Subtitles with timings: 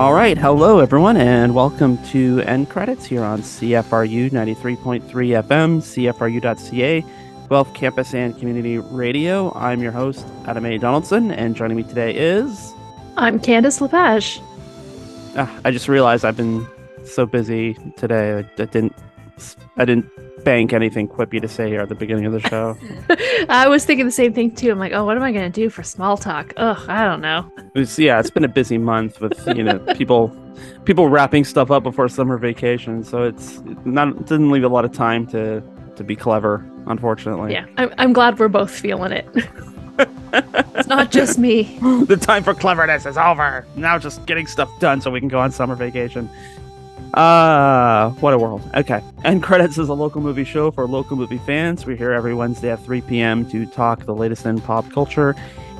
[0.00, 7.04] All right, hello everyone, and welcome to End Credits here on CFRU 93.3 FM, CFRU.ca,
[7.50, 9.52] Guelph Campus and Community Radio.
[9.54, 10.78] I'm your host, Adam A.
[10.78, 12.72] Donaldson, and joining me today is.
[13.18, 14.40] I'm Candice Lepage.
[15.36, 16.66] Ah, I just realized I've been
[17.04, 18.38] so busy today.
[18.38, 18.96] I, I didn't.
[19.76, 20.10] I didn't
[20.44, 22.76] bank anything quippy to say here at the beginning of the show.
[23.48, 24.70] I was thinking the same thing too.
[24.70, 26.52] I'm like, oh, what am I going to do for small talk?
[26.56, 27.50] Ugh, I don't know.
[27.74, 30.34] It was, yeah, it's been a busy month with you know people
[30.84, 34.84] people wrapping stuff up before summer vacation, so it's not it didn't leave a lot
[34.84, 35.62] of time to
[35.96, 37.52] to be clever, unfortunately.
[37.52, 39.28] Yeah, I'm, I'm glad we're both feeling it.
[40.32, 41.78] it's not just me.
[42.06, 43.66] the time for cleverness is over.
[43.76, 46.30] Now just getting stuff done so we can go on summer vacation.
[47.14, 48.62] Ah, what a world.
[48.74, 49.02] Okay.
[49.24, 51.84] End Credits is a local movie show for local movie fans.
[51.84, 53.48] We're here every Wednesday at 3 p.m.
[53.50, 55.34] to talk the latest in pop culture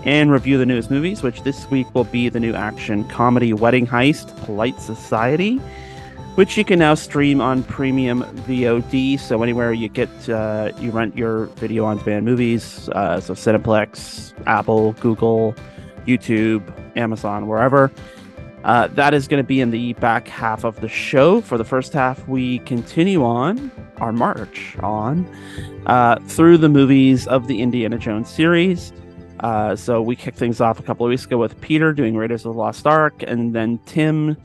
[0.04, 3.86] and review the newest movies, which this week will be the new action comedy Wedding
[3.86, 5.58] Heist Polite Society,
[6.34, 9.20] which you can now stream on premium VOD.
[9.20, 14.32] So anywhere you get, uh, you rent your video on demand movies, uh, so Cineplex,
[14.46, 15.54] Apple, Google,
[16.06, 16.62] YouTube,
[16.96, 17.92] Amazon, wherever.
[18.64, 21.40] Uh, that is going to be in the back half of the show.
[21.40, 25.26] For the first half, we continue on our march on
[25.86, 28.92] uh, through the movies of the Indiana Jones series.
[29.40, 32.44] Uh, so we kicked things off a couple of weeks ago with Peter doing Raiders
[32.44, 34.36] of the Lost Ark, and then Tim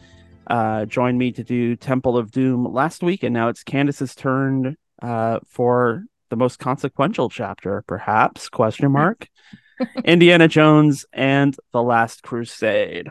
[0.48, 4.78] uh, joined me to do Temple of Doom last week, and now it's Candice's turn
[5.02, 8.48] uh, for the most consequential chapter, perhaps?
[8.48, 9.28] Question mark.
[10.06, 13.10] Indiana Jones and the Last Crusade.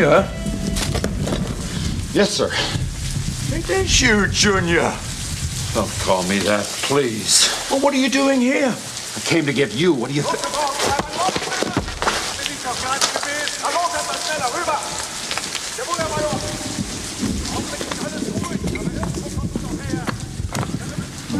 [0.00, 0.26] Junior?
[2.14, 2.50] Yes, sir.
[3.54, 4.96] It is you, Junior.
[5.74, 7.54] Don't call me that, please.
[7.70, 8.68] Well, what are you doing here?
[8.74, 9.92] I came to get you.
[9.92, 10.40] What do you think?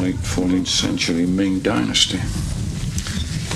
[0.02, 2.20] Late 14th century Ming Dynasty.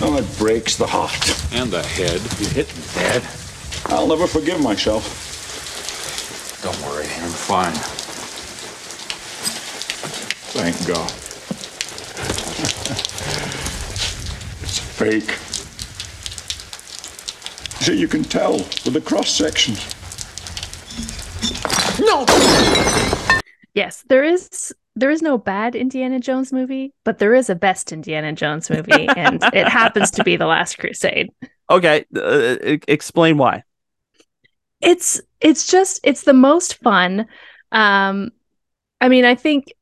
[0.01, 1.13] Oh, it breaks the heart.
[1.53, 2.23] And the head.
[2.41, 3.44] You hit me, Dad.
[3.87, 5.05] I'll never forgive myself.
[6.63, 7.75] Don't worry, I'm fine.
[10.55, 11.11] Thank God.
[14.63, 15.31] it's fake.
[17.83, 19.95] See, you can tell with the cross sections.
[22.01, 22.25] No!
[23.75, 27.93] Yes, there is there is no bad Indiana Jones movie, but there is a best
[27.93, 31.31] Indiana Jones movie, and it happens to be The Last Crusade.
[31.71, 33.63] Okay, uh, explain why.
[34.85, 37.27] It's it's just it's the most fun.
[37.73, 38.31] Um,
[39.01, 39.73] I mean, I think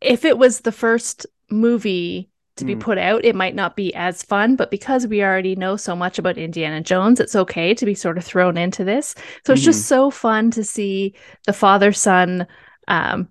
[0.00, 2.80] if it was the first movie to be Mm.
[2.80, 4.56] put out, it might not be as fun.
[4.56, 8.18] But because we already know so much about Indiana Jones, it's okay to be sort
[8.18, 9.14] of thrown into this.
[9.46, 11.14] So it's just so fun to see
[11.46, 12.46] the father son
[12.88, 13.28] um,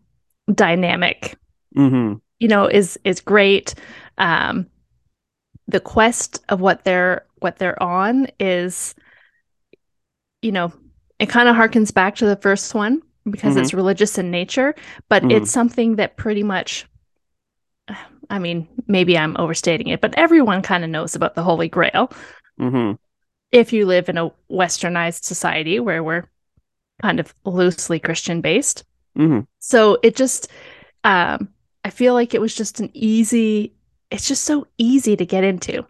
[0.53, 1.35] dynamic
[1.77, 2.15] Mm-hmm.
[2.39, 3.75] you know is is great
[4.17, 4.67] um
[5.67, 8.93] the quest of what they're what they're on is
[10.41, 10.71] you know
[11.19, 14.73] it kind of harkens back to the first one because it's religious in nature
[15.09, 15.31] but Mhm.
[15.31, 16.85] it's something that pretty much
[18.29, 22.11] i mean maybe i'm overstating it but everyone kind of knows about the holy grail
[22.59, 22.93] Mm-hmm.
[23.51, 26.25] if you live in a westernized society where we're
[27.01, 28.83] kind of loosely christian based
[29.17, 29.41] Mm-hmm.
[29.59, 30.47] so it just
[31.03, 31.49] um
[31.83, 33.73] i feel like it was just an easy
[34.09, 35.85] it's just so easy to get into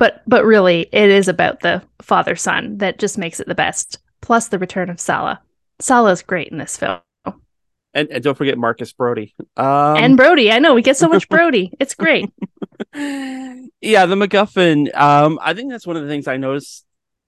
[0.00, 3.98] but but really it is about the father son that just makes it the best
[4.20, 5.40] plus the return of Sallah.
[5.78, 7.00] Sallah's great in this film
[7.94, 9.34] And, and don't forget Marcus Brody.
[9.56, 12.30] Um, and brody i know we get so much brody it's great
[12.94, 14.96] yeah, the MacGuffin.
[14.96, 16.84] Um, I think that's one of the things I noticed.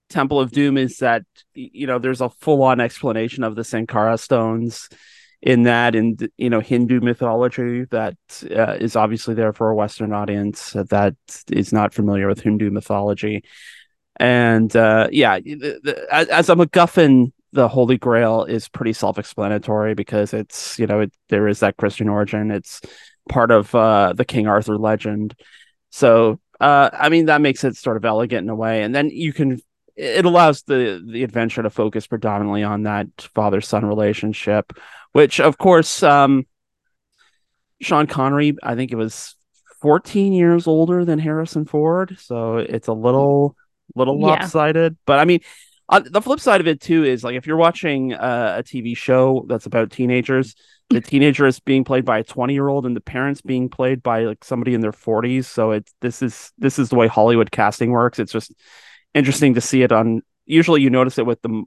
[0.09, 1.23] Temple of Doom is that
[1.53, 4.89] you know there's a full-on explanation of the Sankara stones
[5.43, 8.15] in that, and you know Hindu mythology that
[8.55, 11.15] uh, is obviously there for a Western audience that
[11.51, 13.43] is not familiar with Hindu mythology.
[14.17, 20.33] And uh, yeah, the, the, as, a MacGuffin, the Holy Grail is pretty self-explanatory because
[20.33, 22.49] it's you know it, there is that Christian origin.
[22.49, 22.79] It's
[23.27, 25.35] part of uh, the King Arthur legend.
[25.89, 28.81] So, uh, I mean, that makes it sort of elegant in a way.
[28.83, 29.59] And then you can
[29.95, 34.73] it allows the the adventure to focus predominantly on that father son relationship,
[35.11, 36.45] which of course, um,
[37.81, 39.35] Sean Connery, I think it was
[39.81, 43.55] 14 years older than Harrison Ford, so it's a little
[43.95, 44.25] little Yeah.
[44.27, 44.97] lopsided.
[45.05, 45.41] But I mean,
[45.89, 48.95] on the flip side of it too is like if you're watching uh, a TV
[48.95, 50.55] show that's about teenagers,
[50.89, 54.01] the teenager is being played by a 20 year old, and the parents being played
[54.01, 55.45] by like somebody in their 40s.
[55.45, 58.19] So it's this is this is the way Hollywood casting works.
[58.19, 58.53] It's just
[59.13, 60.21] interesting to see it on.
[60.45, 61.63] Usually, you notice it with the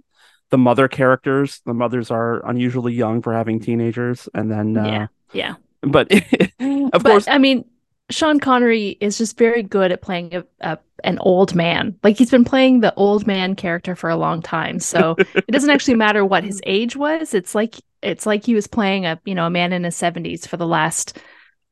[0.51, 1.61] the mother characters.
[1.67, 5.07] The mothers are unusually young for having teenagers, and then uh, Yeah.
[5.33, 5.55] Yeah.
[5.83, 6.13] but
[6.61, 7.65] of but course, I mean,
[8.11, 11.99] Sean Connery is just very good at playing a, a an old man.
[12.03, 14.79] Like he's been playing the old man character for a long time.
[14.79, 15.17] So
[15.47, 17.35] it doesn't actually matter what his age was.
[17.35, 20.47] It's like it's like he was playing a you know a man in his seventies
[20.47, 21.19] for the last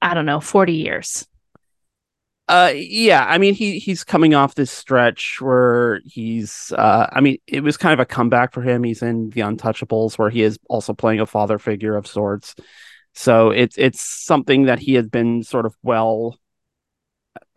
[0.02, 1.26] I don't know forty years.
[2.46, 7.38] Uh, yeah, I mean he he's coming off this stretch where he's uh, I mean
[7.46, 8.85] it was kind of a comeback for him.
[8.85, 12.55] He's in The Untouchables where he is also playing a father figure of sorts.
[13.14, 16.38] So it's it's something that he has been sort of well,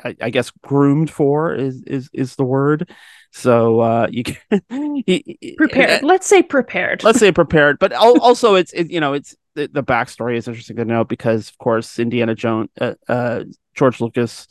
[0.04, 2.90] I, I guess groomed for is is is the word.
[3.32, 4.62] So uh, you can
[5.06, 6.04] he, Prepared.
[6.04, 7.04] Let's say prepared.
[7.04, 10.78] let's say prepared but also it's it, you know it's the, the backstory is interesting
[10.78, 13.44] to know because of course indiana jones uh, uh,
[13.74, 14.48] george lucas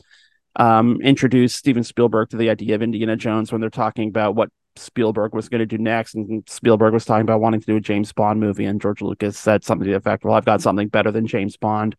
[0.57, 4.49] um, introduced steven spielberg to the idea of indiana jones when they're talking about what
[4.75, 7.81] spielberg was going to do next and spielberg was talking about wanting to do a
[7.81, 10.87] james bond movie and george lucas said something to the effect well i've got something
[10.87, 11.95] better than james bond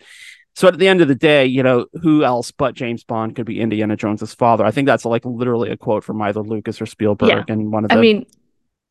[0.58, 3.46] so at the end of the day, you know, who else but James Bond could
[3.46, 4.64] be Indiana Jones's father?
[4.64, 7.44] I think that's like literally a quote from either Lucas or Spielberg Yeah.
[7.46, 8.26] and one of the I mean,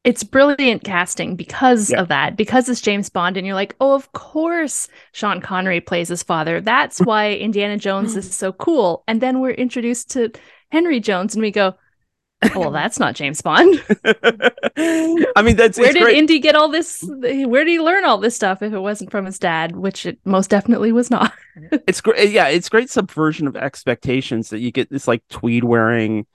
[0.07, 2.01] it's brilliant casting because Yeah.
[2.01, 6.07] of that, because it's James Bond, and you're like, oh, of course, Sean Connery plays
[6.07, 6.61] his father.
[6.61, 9.03] That's why Indiana Jones is so cool.
[9.07, 10.31] And then we're introduced to
[10.71, 11.75] Henry Jones, and we go,
[12.55, 13.83] oh, well, that's not James Bond.
[14.77, 16.17] I mean, that's Where did great.
[16.17, 17.03] Indy get all this?
[17.03, 20.19] Where did he learn all this stuff if it wasn't from his dad, which it
[20.23, 21.33] most definitely was not?
[21.87, 22.31] it's great.
[22.31, 26.25] Yeah, it's great subversion of expectations that you get this like tweed wearing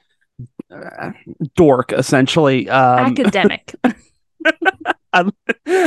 [0.73, 1.13] uh,
[1.55, 2.69] dork essentially.
[2.69, 3.75] Um, Academic.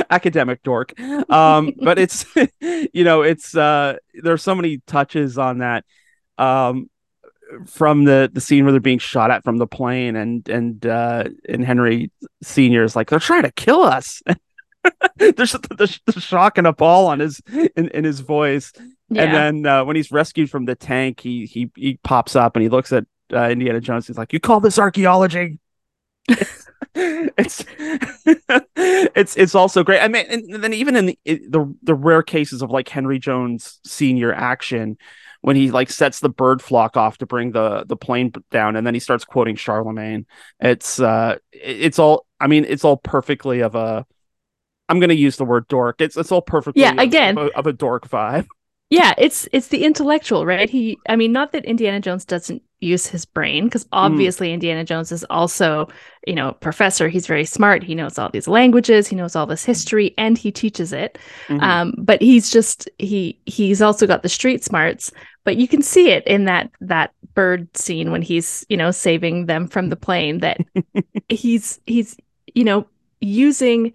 [0.10, 1.00] academic dork.
[1.30, 2.26] Um, but it's
[2.62, 5.86] you know it's uh, there's so many touches on that.
[6.38, 6.90] Um,
[7.68, 11.26] from the the scene where they're being shot at from the plane and and uh
[11.48, 12.10] and henry
[12.42, 14.20] senior is like they're trying to kill us
[15.18, 17.40] there's the, the shock and a ball on his
[17.76, 18.74] in, in his voice
[19.10, 19.24] Yeah.
[19.24, 19.34] and
[19.64, 22.70] then uh, when he's rescued from the tank, he he he pops up and he
[22.70, 24.10] looks at uh, Indiana Jones.
[24.10, 25.60] is like, "You call this archaeology?"
[26.96, 27.66] it's
[28.76, 30.00] it's it's also great.
[30.02, 33.80] I mean, and then even in the the the rare cases of like Henry Jones
[33.86, 34.98] Senior action,
[35.42, 38.86] when he like sets the bird flock off to bring the the plane down, and
[38.86, 40.26] then he starts quoting Charlemagne.
[40.60, 42.26] It's uh, it's all.
[42.40, 44.06] I mean, it's all perfectly of a.
[44.88, 46.00] I'm going to use the word dork.
[46.00, 47.38] It's it's all perfectly Yeah, again.
[47.38, 48.48] of a, of a dork vibe.
[48.92, 50.70] Yeah, it's it's the intellectual, right?
[50.70, 55.12] He I mean, not that Indiana Jones doesn't use his brain, because obviously Indiana Jones
[55.12, 55.88] is also,
[56.28, 57.10] you know, professor.
[57.10, 57.82] He's very smart.
[57.84, 61.18] He knows all these languages, he knows all this history, and he teaches it.
[61.48, 61.62] Mhm.
[61.64, 65.12] Um, but he's just he he's also got the street smarts,
[65.46, 69.48] but you can see it in that that bird scene when he's, you know, saving
[69.48, 70.60] them from the plane that
[71.30, 72.18] he's he's,
[72.54, 72.86] you know,
[73.20, 73.94] using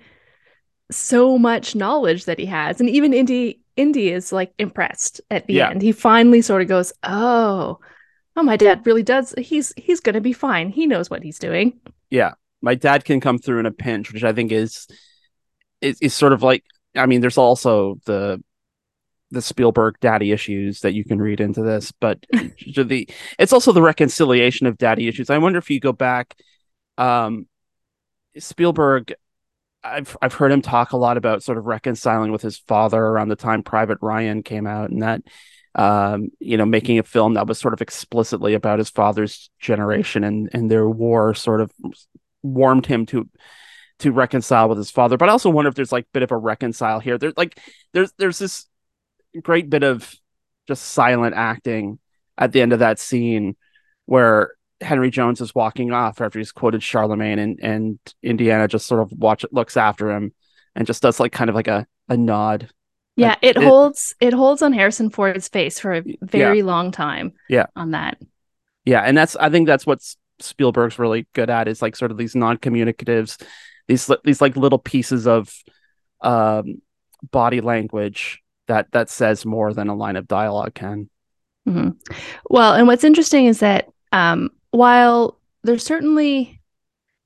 [0.91, 2.81] so much knowledge that he has.
[2.81, 5.71] And even Indy Indy is like impressed at the Yeah.
[5.71, 5.83] end.
[5.83, 7.79] He finally sort of goes, "Oh,
[8.37, 9.35] oh, my dad really does.
[9.39, 10.71] He's he's gonna be fine.
[10.71, 14.25] He knows what he's doing." yeah my dad can come through in a pinch which
[14.25, 14.89] i think is
[15.81, 16.65] is, is sort of like
[16.97, 18.43] i mean there's also the
[19.31, 23.09] the spielberg daddy issues that you can read into this but the
[23.39, 26.35] it's also the reconciliation of daddy issues i wonder if you go back
[26.99, 27.47] um
[28.39, 29.15] spielberg
[29.83, 33.29] i've i've heard him talk a lot about sort of reconciling with his father around
[33.29, 35.23] the time private ryan came out and that
[35.75, 40.25] um you know making a film that was sort of explicitly about his father's generation
[40.25, 41.71] and and their war sort of
[42.43, 43.29] warmed him to
[44.01, 45.17] to reconcile with his father.
[45.17, 47.19] But i also wonder if there's like a bit of a reconcile here.
[47.19, 47.59] There's like
[47.93, 48.67] there's there's this
[49.43, 50.13] great bit of
[50.67, 51.99] just silent acting
[52.37, 53.57] at the end of that scene
[54.07, 59.03] where henry jones is walking off after he's quoted charlemagne and and indiana just sort
[59.03, 60.33] of watch it looks after him
[60.75, 62.69] and just does like kind of like a a nod
[63.17, 67.33] Yeah, it, it- holds it holds on Harrison Ford's face for a very long time.
[67.49, 67.67] Yeah.
[67.77, 68.19] on that.
[68.85, 70.01] Yeah, and that's I think that's what
[70.41, 73.43] Spielberg's really good at is like sort of these non-communicatives,
[73.89, 75.53] these these like little pieces of
[76.23, 76.81] um
[77.31, 81.11] body language that that says more than a line of dialogue can.
[81.69, 81.97] Mhm.
[82.49, 86.57] Well, and what's interesting is that um, while there's certainly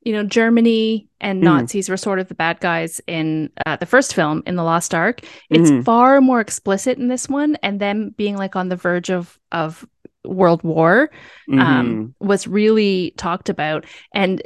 [0.07, 1.45] you know, Germany and Mhm.
[1.45, 4.95] Nazis were sort of the bad guys in uh, the first film in The Lost
[4.95, 5.23] Ark.
[5.49, 5.83] It's Mhm.
[5.83, 9.87] far more explicit in this one, and them being like on the verge of of
[10.23, 11.11] world war
[11.49, 11.59] Mhm.
[11.59, 14.43] um, was really talked about, and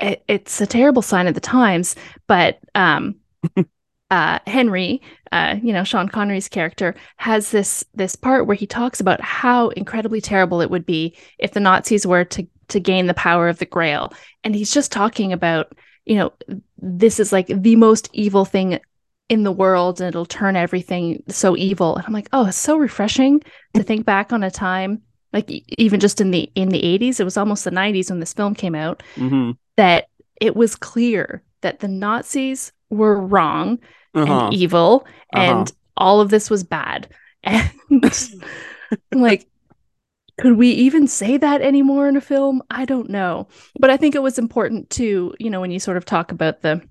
[0.00, 1.94] it, it's a terrible sign of the times.
[2.26, 3.14] But um,
[4.12, 5.00] uh, Henry,
[5.32, 9.70] uh, you know Sean Connery's character, has this this part where he talks about how
[9.70, 13.58] incredibly terrible it would be if the Nazis were to to gain the power of
[13.58, 14.12] the Grail,
[14.44, 15.72] and he's just talking about
[16.04, 16.32] you know
[16.78, 18.78] this is like the most evil thing
[19.28, 22.76] in the world and it'll turn everything so evil and i'm like oh it's so
[22.76, 23.40] refreshing
[23.72, 25.00] to think back on a time
[25.32, 28.34] like even just in the in the 80s it was almost the 90s when this
[28.34, 29.56] film came out Mhm.
[29.76, 30.08] that
[30.40, 33.78] it was clear that the nazis were wrong
[34.14, 34.46] Uh-huh.
[34.46, 35.42] and evil Uh-huh.
[35.42, 37.08] and all of this was bad
[37.44, 38.14] and
[39.12, 39.46] like
[40.40, 44.14] could we even say that anymore in a film i don't know but i think
[44.14, 46.82] it was important to you know when you sort of talk about the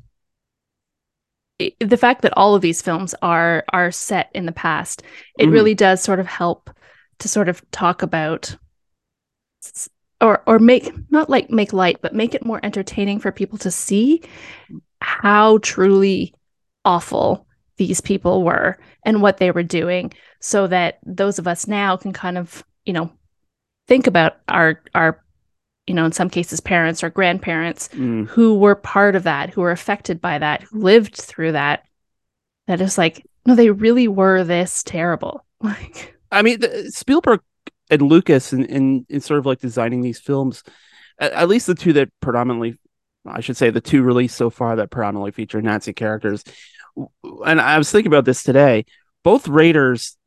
[1.79, 5.03] the fact that all of these films are are set in the past
[5.38, 5.51] it Mhm.
[5.51, 6.72] really does sort of help
[7.20, 8.58] to sort of talk about
[10.20, 13.70] or or make not like make light but make it more entertaining for people to
[13.72, 14.22] see
[15.01, 16.34] how truly
[16.86, 21.98] awful these people were and what they were doing so that those of us now
[21.98, 23.12] can kind of you know
[23.88, 25.24] think about our our
[25.88, 28.27] you know in some cases parents or grandparents Mm.
[28.27, 31.84] who were part of that who were affected by that who lived through that
[32.67, 37.41] that is like no they really were this terrible like I mean, the, Spielberg
[37.89, 40.63] and Lucas, in, in in sort of like designing these films,
[41.20, 42.79] at, at least the two that predominantly,
[43.25, 46.43] I should say, the two released so far that predominantly feature Nazi characters.
[47.45, 48.85] And I was thinking about this today.
[49.23, 50.17] Both Raiders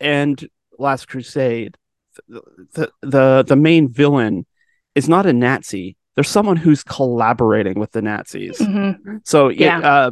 [0.00, 1.76] and Last Crusade,
[2.28, 4.46] the the the, main villain
[4.94, 5.96] is not a Nazi.
[6.14, 8.58] There's someone who's collaborating with the Nazis.
[8.58, 9.20] mhm.
[9.24, 9.88] So yeah, Yeah.
[9.90, 10.10] uh,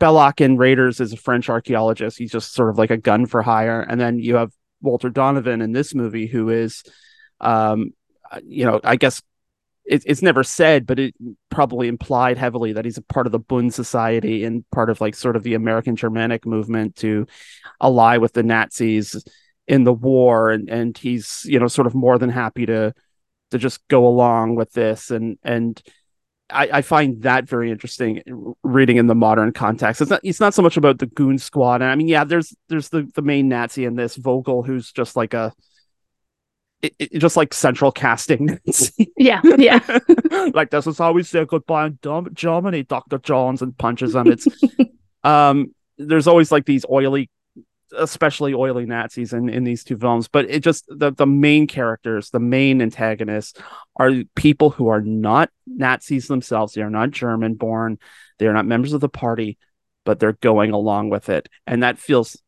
[0.00, 2.18] Belloq in Raiders is a French archaeologist.
[2.18, 3.80] He's just sort of like a gun for hire.
[3.80, 6.84] And then you have Walter Donovan in this movie, who is,
[7.40, 7.90] um,
[8.30, 9.20] uh, you know, I guess
[9.88, 11.14] it, it's never said, but it
[11.50, 15.14] probably implied heavily that he's a part of the Bund Society and part of like
[15.14, 17.26] sort of the American Germanic movement to
[17.80, 19.24] ally with the Nazis
[19.66, 20.50] in the war.
[20.50, 22.94] And and he's you know sort of more than happy to
[23.50, 25.82] to just go along with this and and
[26.50, 28.22] I, I find that very interesting
[28.62, 30.00] reading in the modern context.
[30.00, 31.82] It's not it's not so much about the goon squad.
[31.82, 35.14] And I mean, yeah, there's there's the, the main Nazi in this, Vogel, who's just
[35.14, 35.52] like a
[36.82, 38.58] it, it- just like central casting
[39.16, 39.80] yeah yeah
[40.54, 43.18] like this is how we say goodbye in Dom- Germany, Dr.
[43.18, 44.28] Jones, and punches him.
[44.28, 44.46] It's
[45.24, 47.30] um there's always like these oily
[47.96, 52.28] especially oily Nazis in, in these two films, but it just the, the main characters,
[52.28, 53.58] the main antagonists
[53.96, 56.74] are people who are not Nazis themselves.
[56.74, 57.98] They are not German born.
[58.38, 59.56] They are not members of the party,
[60.04, 61.48] but they're going along with it.
[61.66, 62.40] And that feels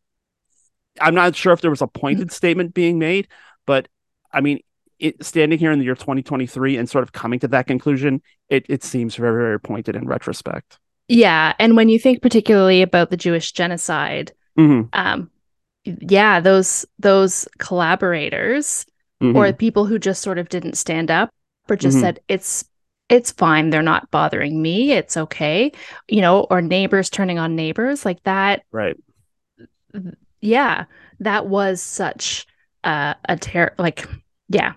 [1.01, 3.29] I'm not sure if there was a pointed statement being made,
[3.67, 3.89] but
[4.33, 4.61] I mean
[4.99, 8.21] it, standing here in the year 2023 and sort of coming to that conclusion,
[8.51, 10.79] it, it seems very, very pointed in retrospect.
[11.09, 15.31] yeah and when you think particularly about the jewish genocide Mhm, um
[15.85, 18.85] yeah those those collaborators
[19.23, 19.35] mhm.
[19.35, 21.31] or people who just sort of didn't stand up
[21.69, 22.01] or just Mhm.
[22.01, 22.65] said it's
[23.09, 25.73] it's fine they're not bothering me it's okay
[26.09, 28.97] you know or neighbors turning on neighbors like that right.
[30.41, 30.85] yeah
[31.21, 32.47] that was such
[32.85, 34.07] uh, a ter like
[34.49, 34.73] yeah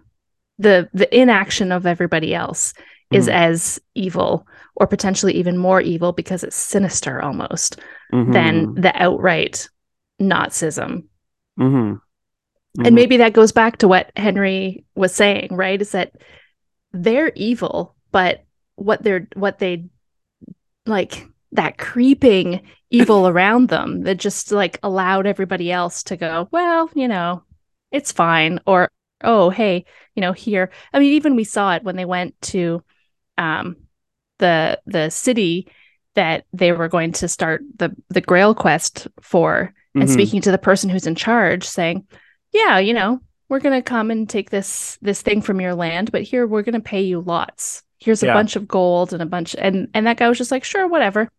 [0.60, 2.74] the the inaction of everybody else
[3.12, 3.33] is Mhm.
[3.33, 7.79] as evil or potentially even more evil because it's sinister almost
[8.12, 9.67] than Mhm, the outright
[10.22, 11.03] nazism
[11.60, 12.00] mhm,
[12.77, 12.93] and mhm.
[12.93, 16.13] maybe that goes back to what henry was saying right is that
[16.91, 18.43] they're evil but
[18.75, 19.86] what they're what they
[20.86, 26.89] like that creeping evil around them that just like allowed everybody else to go well
[26.95, 27.43] you know
[27.93, 28.89] it's fine or
[29.23, 29.85] oh hey
[30.15, 32.83] you know here i mean even we saw it when they went to
[33.38, 33.77] um
[34.39, 35.67] the the city
[36.15, 40.13] that they were going to start the the grail quest for and Mhm.
[40.13, 42.05] speaking to the person who's in charge saying
[42.51, 46.12] yeah you know we're going to come and take this this thing from your land
[46.12, 48.33] but here we're going to pay you lots here's a Yeah.
[48.33, 51.29] bunch of gold and a bunch and and that guy was just like sure whatever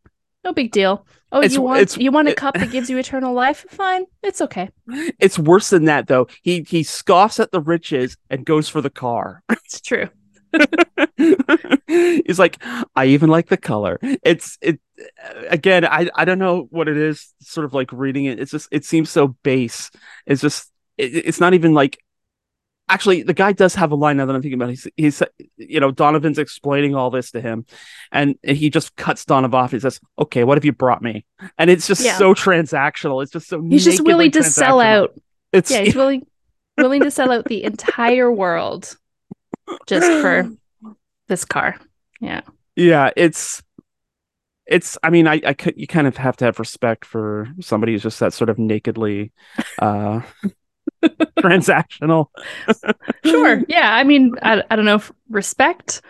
[0.45, 3.33] no big deal oh It's- you want you want a cup that gives you eternal
[3.35, 4.71] life fine it's okay
[5.19, 6.29] It's worse than that, though.
[6.43, 9.43] He he scoffs at the riches and goes for the car.
[9.51, 10.09] it's true
[11.87, 12.63] He's like,
[12.95, 13.99] I even like the color.
[14.03, 14.79] It's it
[15.49, 15.85] again.
[15.85, 17.35] I I don't know what it is.
[17.41, 18.39] Sort of like reading it.
[18.39, 19.91] It's just it seems so base.
[20.27, 21.99] It's just it, it's not even like
[22.89, 24.71] actually the guy does have a line now that I'm thinking about.
[24.71, 25.23] He's he's
[25.57, 27.67] you know Donovan's explaining all this to him,
[28.13, 29.73] and he just cuts Donovan off.
[29.73, 31.25] He says, "Okay, what have you brought me?"
[31.59, 32.19] And it's just Yeah.
[32.19, 33.23] so transactional.
[33.23, 35.15] It's just so He's just willing to sell out.
[35.53, 36.27] It's Yeah, he's willing
[36.77, 38.97] willing to sell out the entire world
[39.87, 40.51] just for
[41.29, 41.77] this car.
[42.21, 42.41] Yeah.
[42.77, 43.63] yeah it's
[44.67, 47.93] it's i mean i i could you kind of have to have respect for somebody
[47.93, 49.31] who's just that sort of nakedly
[49.79, 50.21] uh
[51.41, 52.27] transactional
[53.25, 53.63] Sure.
[53.69, 53.95] Yeah.
[53.95, 56.03] I mean, I, I don't know if respect.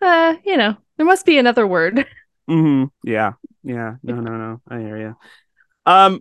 [0.00, 2.06] Uh, you know, there must be another word.
[2.48, 3.32] hmm yeah
[3.64, 5.16] yeah no no no i hear you
[5.86, 6.20] um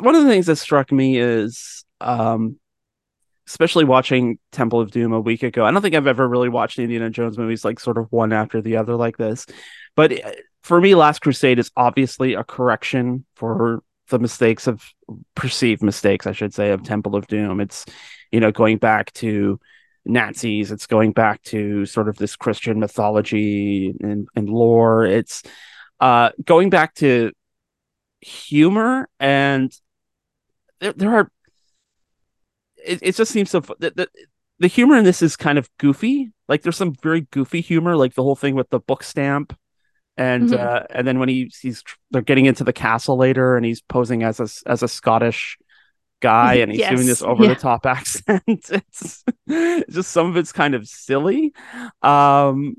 [0.00, 2.58] one of the things that struck me is um
[3.48, 6.78] especially watching temple of doom a week ago i don't think i've ever really watched
[6.78, 9.46] indiana jones movies like sort of one after the other like this
[9.96, 10.32] but uh,
[10.62, 14.84] for me last crusade is obviously a correction for the mistakes of
[15.34, 17.60] perceived mistakes i should say of temple of doom.
[17.60, 17.84] It's
[18.30, 19.60] you know going back to
[20.04, 25.04] nazis it's going back to sort of this christian mythology and, and lore.
[25.04, 25.42] It's
[26.00, 27.32] uh going back to
[28.20, 29.72] humor and
[30.80, 31.30] there, there are
[32.84, 34.08] it, it just seems so the, the,
[34.58, 36.32] the humor in this is kind of goofy.
[36.48, 39.56] Like there's some very goofy humor like the whole thing with the book stamp
[40.16, 40.58] and Mhm.
[40.58, 44.22] uh and then when he he's they're getting into the castle later and he's posing
[44.22, 45.58] as a as a scottish
[46.22, 47.50] guy and he's doing this over yeah.
[47.50, 49.24] the top accent it's, it's
[49.90, 51.54] just some of it's kind of silly
[52.02, 52.76] um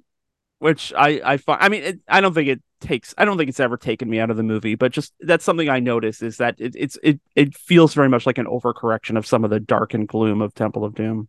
[0.59, 3.49] which i i find i mean it, i don't think it takes i don't think
[3.49, 6.37] it's ever taken me out of the movie but just that's something i notice is
[6.37, 9.59] that it, it's it it feels very much like an overcorrection of some of the
[9.59, 11.27] dark and gloom of temple of doom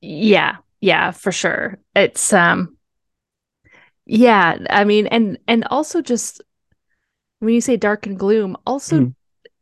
[0.00, 0.56] Yeah.
[0.80, 1.78] Yeah, for sure.
[1.94, 2.76] It's um
[4.06, 6.42] yeah, I mean and and also just
[7.40, 9.14] when you say dark and gloom, also Mhm.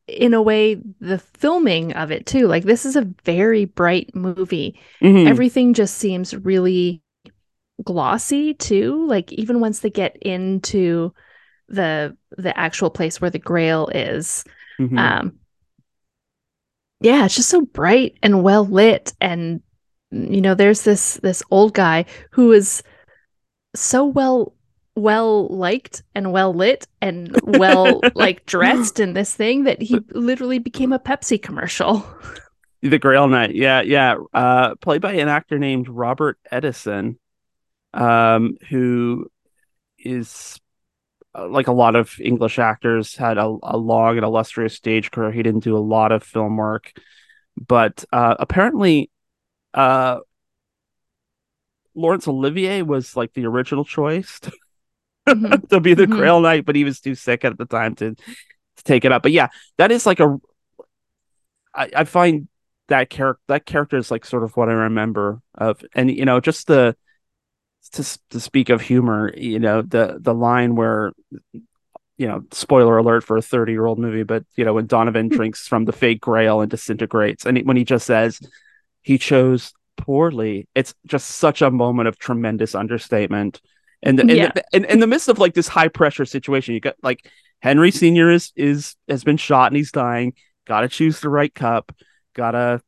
[0.09, 2.47] in a way the filming of it too.
[2.47, 4.79] Like this is a very bright movie.
[5.01, 5.27] Mhm.
[5.29, 7.03] Everything just seems really
[7.85, 9.07] glossy too.
[9.07, 11.13] Like even once they get into
[11.69, 14.45] the the actual place where the grail is.
[14.81, 14.99] Mhm.
[14.99, 15.39] Um
[17.01, 19.61] yeah, it's just so bright and well lit and
[20.11, 22.83] you know there's this this old guy who is
[23.75, 24.55] so well
[24.95, 30.59] well liked and well lit and well like dressed in this thing that he literally
[30.59, 32.05] became a Pepsi commercial.
[32.83, 34.17] The Grail Knight, yeah, yeah.
[34.35, 37.19] Uh, played by an actor named Robert Eddison,
[37.95, 39.31] um, who
[39.99, 40.61] is
[41.35, 45.31] uh, like a lot of English actors had a, a long and illustrious stage career.
[45.31, 46.93] He didn't do a lot of film work,
[47.57, 49.11] but uh, apparently,
[49.75, 50.19] uh,
[51.95, 54.41] Laurence Olivier was like the original choice
[55.29, 55.69] Mhm.
[55.71, 56.11] to be the Mhm.
[56.17, 59.23] Grail Knight, but he was too sick at the time to to take it up.
[59.23, 60.39] But yeah, that is like a.
[61.75, 62.49] I, I find
[62.89, 66.41] that character that character is like sort of what I remember of, and you know,
[66.41, 66.97] just the
[67.93, 71.13] to to speak of humor, you know, the the line where.
[72.19, 75.29] You know, spoiler alert for a 30 year old movie, but you know, when Donovan
[75.29, 78.39] drinks from the fake grail and disintegrates, and when he just says
[79.01, 79.73] he chose
[80.03, 83.61] poorly, it's just such a moment of tremendous understatement.
[84.03, 84.51] And in, Yeah.
[84.55, 87.25] the, in, in the midst of like this high pressure situation, you got like
[87.61, 90.35] Henry Senior is is has been shot and he's dying.
[90.67, 91.93] Got to choose the right cup.
[92.35, 92.81] Got to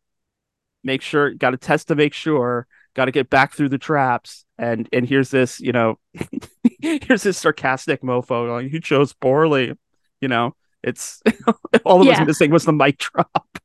[0.83, 1.33] make sure.
[1.35, 2.67] Got to test to make sure.
[2.95, 4.45] Got to get back through the traps.
[4.59, 5.99] And and here's this, you know,
[6.81, 9.73] here's this sarcastic mofo going, "You chose poorly."
[10.21, 11.23] You know, it's
[11.85, 12.25] all of us Yeah.
[12.25, 13.59] missing was the mic drop.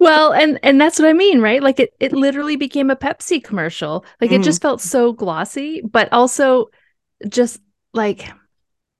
[0.00, 1.62] Well, and and that's what I mean, right?
[1.62, 4.04] Like it it literally became a Pepsi commercial.
[4.20, 4.44] Like it Mhm.
[4.44, 6.66] just felt so glossy, but also
[7.28, 7.60] just
[7.94, 8.30] like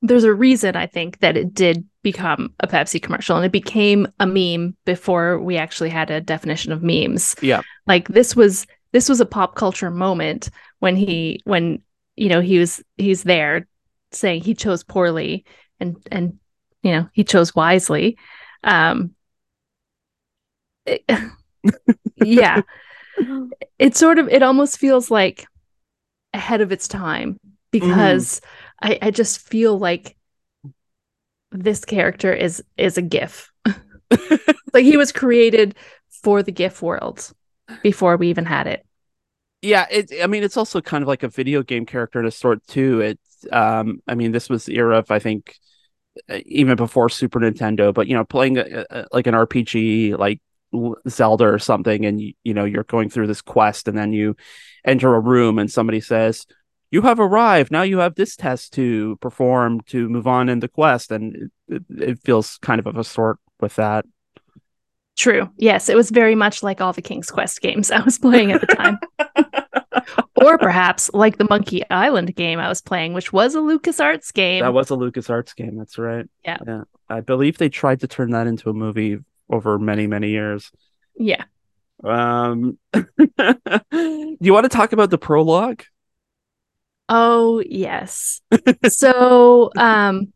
[0.03, 4.07] there's a reason I think that it did become a Pepsi commercial and it became
[4.21, 7.35] a meme before we actually had a definition of memes.
[7.43, 7.63] Yeah.
[7.87, 11.83] Like this was this was a pop culture moment when he when
[12.15, 13.67] you know he was he's there
[14.13, 15.45] saying he chose poorly
[15.81, 16.39] and and
[16.83, 18.19] you know he chose wisely.
[18.63, 19.16] Um
[20.87, 21.05] it-
[22.17, 22.63] yeah.
[23.79, 25.47] It sort of it almost feels like
[26.35, 27.39] ahead of its time
[27.71, 28.41] because
[28.83, 30.17] I, I just feel like
[31.53, 33.51] this character is is a GIF.
[34.73, 35.75] like he was created
[36.23, 37.33] for the GIF world
[37.83, 38.85] before we even had it.
[39.63, 42.31] yeah it i mean it's also kind of like a video game character in a
[42.31, 45.57] sort too it's um i mean this was the era of i think
[46.31, 50.41] uh, even before super nintendo but you know playing a, a, like an rpg like
[51.09, 54.37] zelda or something and you, you know you're going through this quest and then you
[54.85, 56.47] enter a room and somebody says
[56.91, 60.69] you have arrived now you have this test to perform to move on in the
[60.69, 64.05] quest and it, it, feels kind of of a sort with that
[65.17, 65.49] True.
[65.57, 68.61] Yes, it was very much like all the King's Quest games I was playing at
[68.61, 68.99] the time.
[70.43, 74.63] or perhaps like the Monkey Island game I was playing, which was a LucasArts game.
[74.63, 75.77] That was a LucasArts game.
[75.77, 76.29] That's right.
[76.45, 76.59] Yeah.
[76.67, 76.83] Yeah.
[77.09, 79.19] I believe they tried to turn that into a movie
[79.51, 80.71] over many, many years.
[81.19, 81.45] yeah.
[82.05, 83.07] Um, do
[84.41, 85.83] you want to talk about the prologue?
[87.09, 88.41] Oh, yes.
[88.89, 90.33] so, um,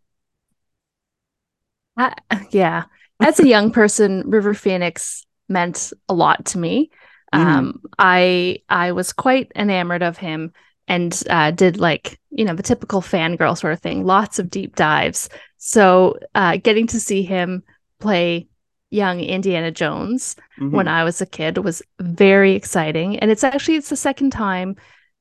[1.97, 2.15] I,
[2.51, 2.85] yeah,
[3.21, 6.91] as a young person, River Phoenix meant a lot to me.
[7.35, 7.41] Mhm.
[7.41, 10.53] Um, I I was quite enamored of him
[10.89, 14.77] and uh, did like you know the typical fangirl sort of thing, lots of deep
[14.77, 15.29] dives.
[15.59, 17.63] So, uh, getting to see him
[17.99, 18.49] play
[18.91, 20.73] young Indiana Jones Mhm.
[20.73, 23.19] when I was a kid was very exciting.
[23.21, 24.77] And it's actually it's the second time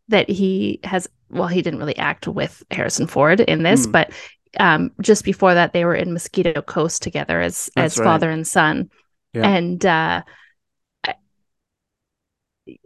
[0.08, 3.92] that he has well, he didn't really act with Harrison Ford in this, Mm.
[3.92, 4.12] but
[4.60, 8.06] um just before that they were in Mosquito Coast together as That's as right.
[8.06, 8.90] father and son.
[9.34, 9.48] Yeah.
[9.48, 10.24] And uh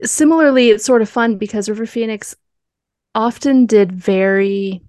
[0.04, 2.36] similarly it's sort of fun because River Phoenix
[3.15, 4.82] often did very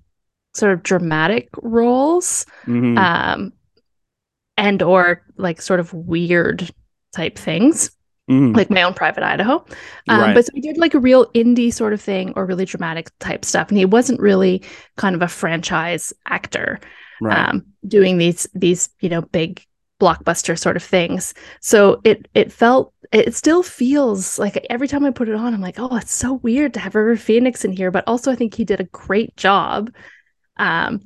[0.54, 2.98] sort of dramatic roles Mhm.
[2.98, 3.52] um
[4.56, 6.70] and or like sort of weird
[7.14, 7.90] type things
[8.30, 8.56] Mhm.
[8.56, 9.62] like my own private idaho
[10.08, 10.34] um, Right.
[10.34, 13.44] but so he did like a real indie sort of thing or really dramatic type
[13.44, 14.62] stuff and he wasn't really
[14.96, 16.80] kind of a franchise actor
[17.20, 17.50] right.
[17.50, 19.62] um, doing these these you know big
[20.00, 25.10] blockbuster sort of things so it it felt it still feels like every time i
[25.10, 27.90] put it on i'm like oh it's so weird to have river phoenix in here
[27.90, 29.92] but also i think he did a great job
[30.56, 30.98] um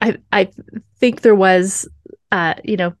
[0.00, 0.48] i i
[0.98, 1.88] think there was
[2.32, 2.92] uh you know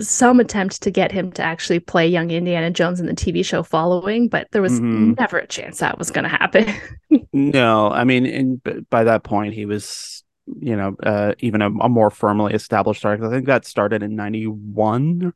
[0.00, 3.62] some attempt to get him to actually play young indiana jones in the tv show
[3.62, 5.18] following but there was Mhm.
[5.18, 6.66] never a chance that was going to happen
[7.32, 11.88] No, I mean, in, by that point, he was, you know, uh, even a, a
[11.88, 13.14] more firmly established star.
[13.14, 15.32] I think that started in '91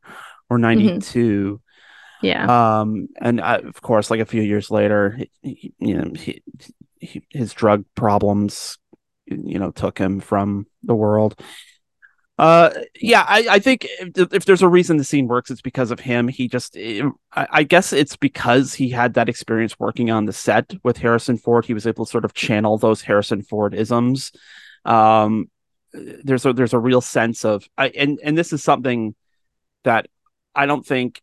[0.49, 1.61] or '92.
[2.21, 6.41] yeah Um, and of course, like a few years later, he- you know, he,
[6.99, 8.77] he, his drug problems,
[9.25, 11.39] you know, took him from the world.
[12.39, 12.69] Uh,
[13.01, 15.99] yeah, I, I think if, if there's a reason the scene works, it's because of
[15.99, 16.29] him.
[16.29, 20.73] He just, I, I guess it's because he had that experience working on the set
[20.81, 21.65] with Harrison Ford.
[21.65, 24.31] He was able to sort of channel those Harrison Ford isms.
[24.85, 25.49] Um,
[25.91, 29.15] there's a there's a real sense of, I, and and this is something
[29.83, 30.07] that
[30.55, 31.21] I don't think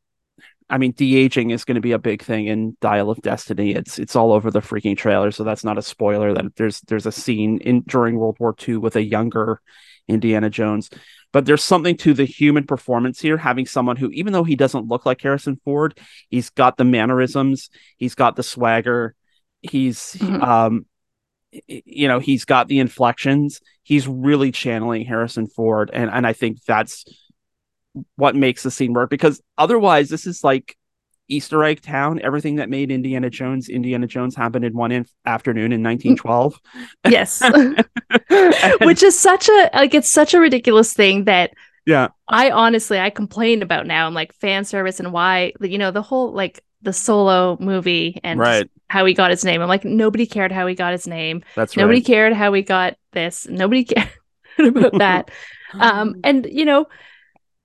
[0.69, 3.73] I mean, de aging is going to be a big thing in Dial of Destiny.
[3.73, 6.35] It's it's all over the freaking trailer, so that's not a spoiler.
[6.35, 9.63] That there's there's a scene in during World War II with a younger
[10.09, 10.90] Indiana Jones,
[11.33, 13.37] but there's something to the human performance here.
[13.37, 17.71] Having someone who, even though he doesn't look like Harrison Ford, he's got the mannerisms,
[17.97, 19.14] he's got the swagger,
[19.62, 20.42] he's Mhm.
[20.42, 20.87] um,
[21.69, 23.61] you know, he's got the inflections.
[23.83, 27.05] He's really channeling Harrison Ford, and and I think that's
[28.16, 30.77] what makes the scene work because otherwise this is like
[31.29, 32.21] Easter egg town.
[32.23, 34.93] Everything that made Indiana Jones Indiana Jones happened in one
[35.25, 36.61] afternoon in 1912.
[37.09, 37.43] yes
[38.83, 41.53] which is such a like it's such a ridiculous thing that
[41.87, 44.07] yeah, I honestly I complain about now.
[44.09, 48.39] I'm like fan service and why you know the whole like the solo movie and
[48.41, 48.69] Right.
[48.89, 49.62] how he got his name.
[49.62, 51.43] I'm like nobody cared how he got his name.
[51.55, 51.83] that's right.
[51.83, 52.07] nobody right.
[52.07, 53.47] cared how he got this.
[53.49, 54.09] Nobody cared
[54.59, 55.31] about that.
[55.75, 56.87] um and you know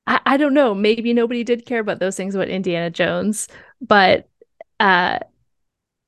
[0.08, 3.48] I, I don't know maybe nobody did care about those things about Indiana Jones
[3.82, 4.28] but
[4.80, 5.20] uh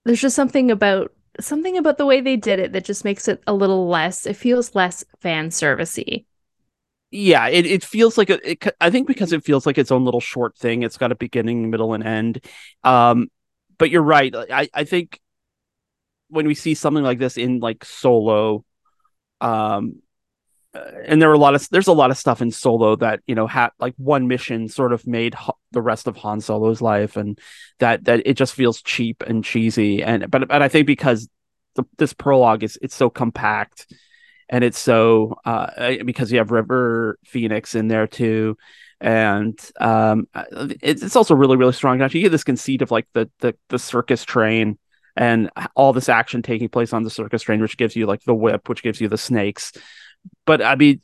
[0.06, 3.42] there's just something about something about the way they did it that just makes it
[3.48, 6.26] a little less it feels less fan servicey
[7.16, 10.04] yeah, it, it feels like a, it, I think because it feels like its own
[10.04, 10.82] little short thing.
[10.82, 12.44] It's got a beginning, middle, and end.
[12.84, 13.30] Um,
[13.78, 14.34] but you're right.
[14.36, 15.20] I I think
[16.30, 18.66] when we see something like this in like Solo,
[19.42, 20.02] um,
[20.74, 23.36] and there were a lot of there's a lot of stuff in Solo that you
[23.36, 27.16] know had like one mission sort of made Ha- the rest of Han Solo's life,
[27.16, 27.40] and
[27.80, 30.04] that that it just feels cheap and cheesy.
[30.04, 31.30] And but but I think because
[31.76, 33.92] the, this prologue is it's so compact
[34.50, 38.58] and it's so uh uh, because you have River Phoenix in there too,
[39.00, 40.46] and um uh,
[40.82, 42.02] it's, it's also really really strong.
[42.02, 44.80] Actually, you get this conceit of like the the the circus train
[45.16, 48.34] and all this action taking place on the circus train, which gives you like the
[48.34, 49.72] whip, which gives you the snakes.
[50.46, 51.02] But I mean,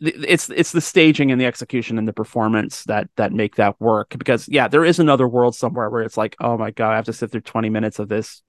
[0.00, 4.16] it's it's the staging and the execution and the performance that that make that work.
[4.18, 7.06] Because yeah, there is another world somewhere where it's like, oh my god, I have
[7.06, 8.42] to sit through twenty minutes of this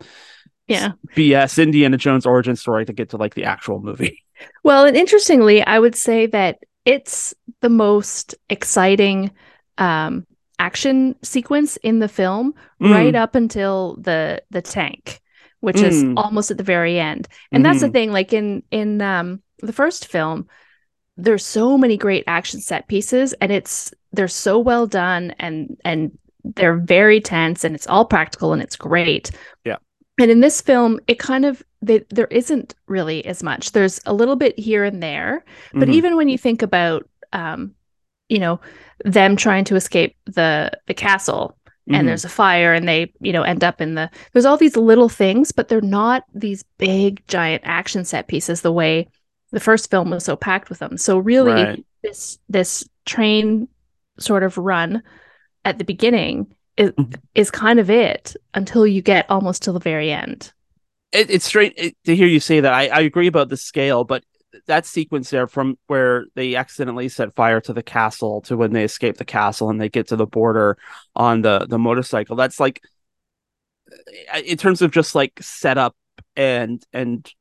[0.68, 4.24] yeah BS Indiana Jones origin story to get to like the actual movie.
[4.64, 9.32] Well, and interestingly, I would say that it's the most exciting
[9.80, 10.28] um,
[10.60, 15.22] action sequence in the film, right up until the the tank,
[15.62, 16.14] which is Mm.
[16.18, 17.28] almost at the very end.
[17.52, 17.94] And that's the Mhm.
[17.94, 18.12] thing.
[18.12, 20.48] Like in in um, the first film,
[21.17, 26.17] there's so many great action set pieces and it's they're so well done and and
[26.56, 29.32] they're very tense and it's all practical and it's great.
[29.65, 29.78] Yeah.
[30.20, 33.72] And in this film, it kind of they, there isn't really as much.
[33.72, 35.43] There's a little bit here and there,
[35.74, 35.93] but Mhm.
[35.93, 37.74] even when you think about um
[38.30, 38.60] you know
[39.06, 41.58] them trying to escape the the castle
[41.89, 44.76] and there's a fire and they you know end up in the there's all these
[44.76, 49.08] little things but they're not these big giant action set pieces the way
[49.58, 51.86] the first film was so packed with them so really Right.
[52.04, 53.67] this this train
[54.20, 55.02] sort of run
[55.65, 57.15] at the beginning is, Mhm.
[57.34, 60.54] is kind of it until you get almost to the very end
[61.12, 62.72] it, it's strange it, to hear you say that.
[62.74, 64.24] I, I agree about the scale, but
[64.67, 68.84] that sequence there from where they accidentally set fire to the castle to when they
[68.84, 70.78] escape the castle and they get to the border
[71.15, 72.36] on the the motorcycle.
[72.36, 72.82] That's like
[74.43, 75.96] in terms of just like setup
[76.36, 77.32] and and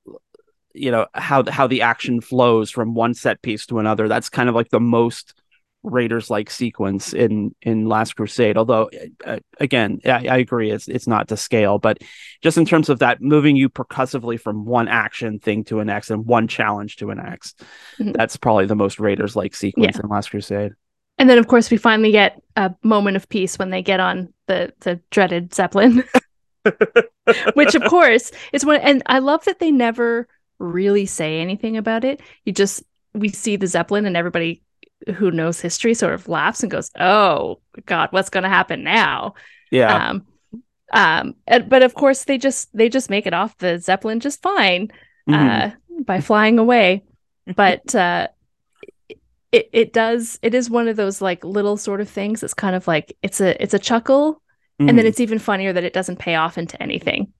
[0.77, 4.09] you know how how the action flows from one set piece to another.
[4.09, 5.35] That's kind of like the most
[5.83, 8.57] Raiders like sequence in in Last Crusade.
[8.57, 8.91] Although
[9.25, 11.99] uh, again, I, I agree it's it's not to scale, but
[12.43, 16.11] just in terms of that moving you percussively from one action thing to an next
[16.11, 17.63] and one challenge to an next,
[18.01, 18.15] Mhm.
[18.15, 20.73] that's probably the most Raiders like sequence in Last Crusade.
[21.19, 24.33] and then of course we finally get a moment of peace when they get on
[24.49, 26.03] the the dreaded zeppelin
[27.55, 30.27] which of course is when and i love that they never
[30.59, 32.21] really say anything about it.
[32.45, 32.83] You just
[33.15, 34.63] we see the zeppelin and everybody
[35.17, 39.35] who knows history sort of laughs and goes oh god what's going to happen now?
[39.71, 40.27] Yeah, um
[40.93, 44.43] um and- but of course they just they just make it off the zeppelin just
[44.43, 44.91] fine
[45.29, 45.73] Mhm.
[45.73, 47.05] uh by flying away.
[47.55, 48.29] But uh
[49.53, 52.75] it, it does it is one of those like little sort of things it's kind
[52.77, 54.43] of like it's a it's a chuckle
[54.79, 55.05] and then Mhm.
[55.09, 57.33] it's even funnier that it doesn't pay off into anything.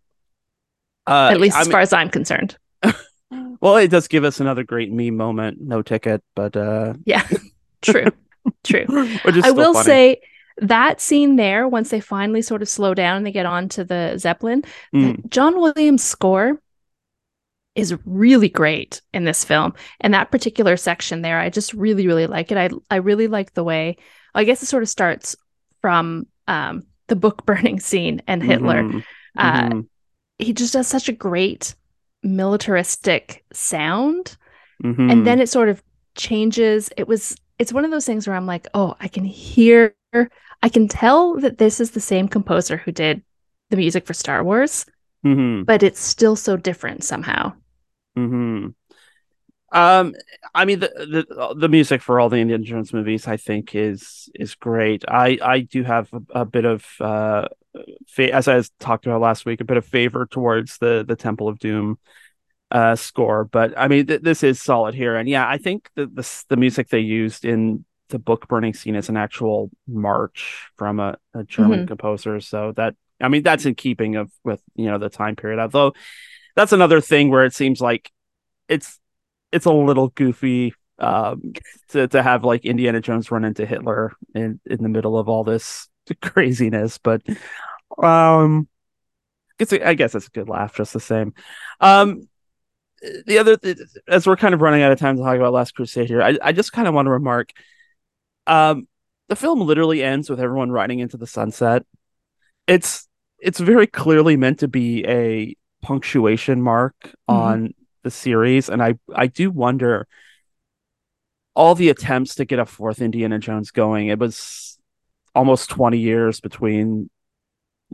[1.07, 2.57] Uh, at least I as mean- far as i'm concerned
[3.61, 5.61] well, it does give us another great meme moment.
[5.61, 7.27] No ticket, but uh, yeah
[7.83, 8.07] true
[8.65, 8.87] true
[9.43, 9.85] i will funny.
[9.85, 10.21] say
[10.59, 13.85] that scene there once they finally sort of slow down and they get on to
[13.85, 14.63] the zeppelin
[14.95, 15.29] Mm.
[15.29, 16.61] john williams score
[17.75, 22.27] is really great in this film and that particular section there i just really really
[22.27, 23.97] like it i i really like the way
[24.35, 25.37] i guess it sort of starts
[25.83, 29.05] from um the book burning scene and hitler Mhm.
[29.37, 29.87] uh Mhm.
[30.39, 31.75] he just does such a great
[32.27, 34.37] militaristic sound
[34.83, 35.11] Mhm.
[35.11, 35.83] and then it sort of
[36.15, 39.95] changes it was it's one of those things where i'm like oh i can hear
[40.63, 43.23] i can tell that this is the same composer who did
[43.71, 44.87] the music for star wars
[45.25, 45.67] Mhm.
[45.67, 47.53] but it's still so different somehow
[48.17, 48.69] hmm
[49.73, 50.15] Um,
[50.55, 54.31] I mean the, the the music for all the Indiana Jones movies, I think, is
[54.35, 55.05] is great.
[55.09, 57.49] I I do have a, a bit of uh,
[58.19, 61.59] as I talked about last week, a bit of favor towards the the Temple of
[61.59, 61.99] Doom
[62.71, 66.07] uh score, but I mean th- this is solid here, and yeah, I think the
[66.07, 71.01] the the music they used in the book burning scene is an actual march from
[71.01, 74.99] a, a German composer, so that I mean that's in keeping of with you know
[74.99, 75.61] the time period.
[75.61, 75.95] Although
[76.55, 78.11] that's another thing where it seems like
[78.69, 78.99] it's
[79.53, 81.53] it's a little goofy um
[81.91, 85.45] to to have like Indiana Jones run into Hitler in in the middle of all
[85.45, 85.89] this
[86.23, 87.23] craziness but
[88.03, 88.69] um
[89.59, 91.33] it's a, I guess it's a good laugh just the same.
[91.81, 92.29] Um
[93.27, 95.75] the other th- as we're kind of running out of time to talk about Last
[95.75, 97.53] Crusade here I I just kind of want to remark
[98.47, 98.87] um
[99.29, 101.85] the film literally ends with everyone riding into the sunset.
[102.67, 106.95] It's it's very clearly meant to be a punctuation mark
[107.29, 110.07] on the series and i i do wonder
[111.55, 114.76] all the attempts to get a fourth indiana jones going it was
[115.37, 117.11] almost 20 years between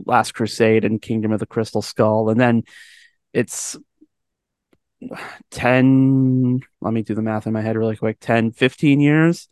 [0.05, 2.63] last crusade and kingdom of the crystal skull and then
[3.33, 3.77] it's
[5.51, 9.49] 10 let me do the math in my head really quick 10 15 years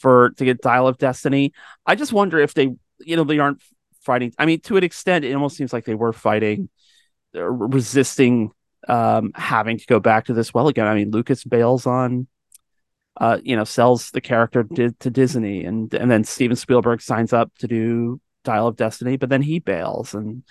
[0.00, 1.52] for to get dial of destiny.
[1.86, 3.62] I just wonder if they you know they aren't
[4.02, 6.68] fighting i mean to an extent it almost seems like they were fighting
[7.36, 8.50] uh, resisting
[8.88, 10.52] um having to go back to this.
[10.52, 12.26] Well again i mean lucas bails on
[13.18, 17.32] uh you know sells the character di- to disney and and then steven spielberg signs
[17.32, 20.42] up to do dial of destiny but then he bails and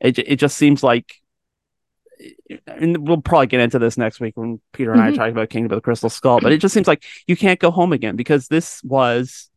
[0.00, 1.14] it, it just seems like
[2.66, 5.16] and we'll probably get into this next week when peter and i Mhm.
[5.16, 7.70] talk about kingdom of the crystal skull but it just seems like you can't go
[7.70, 9.50] home again because this was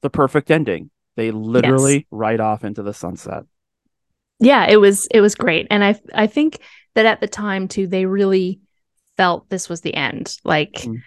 [0.00, 3.44] the perfect ending they literally ride off into the sunset
[4.40, 6.58] yeah it was it was great and i i think
[6.94, 8.60] that at the time too they really
[9.16, 11.02] felt this was the end like Mm.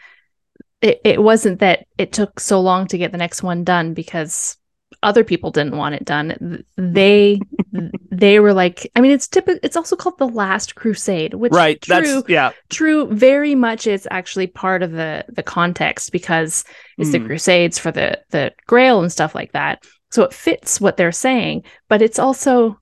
[0.81, 4.57] It, it wasn't that it took so long to get the next one done because
[5.03, 7.39] other people didn't want it done they
[8.11, 9.59] they were like, I mean, it's typical.
[9.63, 11.79] It's also called the Last Crusade, which right.
[11.79, 12.51] true, That's yeah.
[12.69, 13.07] true.
[13.07, 16.63] Very much it's actually part of the the context because
[16.97, 17.27] it's the Mm.
[17.27, 19.83] Crusades for the the Grail and stuff like that.
[20.11, 22.79] So it fits what they're saying, but it's also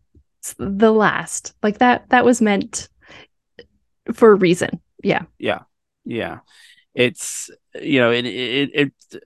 [0.58, 1.54] the last.
[1.62, 2.10] Like that.
[2.10, 2.88] That was meant
[4.14, 4.82] for a reason.
[5.04, 5.24] Yeah.
[5.38, 5.62] Yeah.
[6.06, 6.40] Yeah.
[6.94, 7.50] It's
[7.82, 9.24] you know it it, it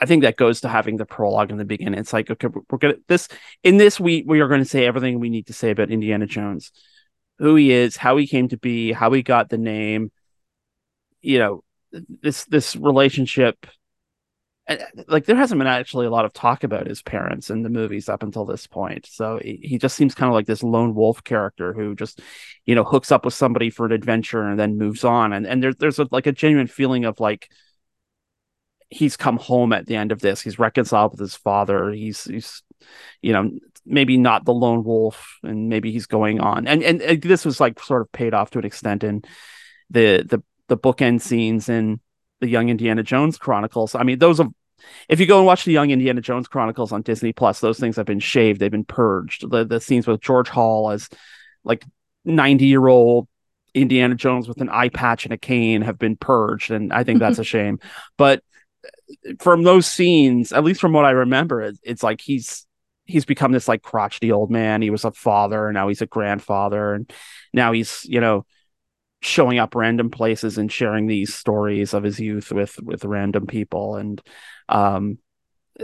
[0.00, 1.98] I think that goes to having the prologue in the beginning.
[1.98, 3.28] It's like okay, we're gonna this
[3.62, 6.26] in this we we are going to say everything we need to say about Indiana
[6.26, 6.72] Jones,
[7.38, 10.10] who he is, how he came to be, how he got the name.
[11.22, 13.66] You know, this this relationship.
[15.08, 18.08] Like there hasn't been actually a lot of talk about his parents in the movies
[18.08, 19.04] up until this point.
[19.04, 22.22] So he, he just seems kind of like this lone wolf character who just,
[22.64, 25.34] you know, hooks up with somebody for an adventure and then moves on.
[25.34, 27.50] And and there's there's a, like a genuine feeling of like
[28.94, 30.40] he's come home at the end of this.
[30.40, 31.90] He's reconciled with his father.
[31.90, 32.62] He's he's
[33.20, 33.50] you know
[33.84, 36.66] maybe not the lone wolf, and maybe he's going on.
[36.66, 39.22] And and, and this was like sort of paid off to an extent in
[39.90, 42.00] the the the bookend scenes in
[42.40, 43.94] the Young Indiana Jones Chronicles.
[43.94, 44.48] I mean, those of
[45.08, 47.96] if you go and watch the Young Indiana Jones Chronicles on Disney Plus, those things
[47.96, 48.60] have been shaved.
[48.60, 49.50] They've been purged.
[49.50, 51.08] The the scenes with George Hall as
[51.64, 51.84] like
[52.24, 53.26] ninety year old
[53.74, 57.18] Indiana Jones with an eye patch and a cane have been purged, and I think
[57.18, 57.80] that's a shame.
[58.16, 58.42] But
[59.38, 62.66] from those scenes, at least from what I remember, it, it's like he's
[63.04, 64.82] he's become this like crotchety old man.
[64.82, 67.10] He was a father, and now he's a grandfather, and
[67.52, 68.44] now he's you know
[69.20, 73.96] showing up random places and sharing these stories of his youth with with random people,
[73.96, 74.20] and
[74.68, 75.18] um,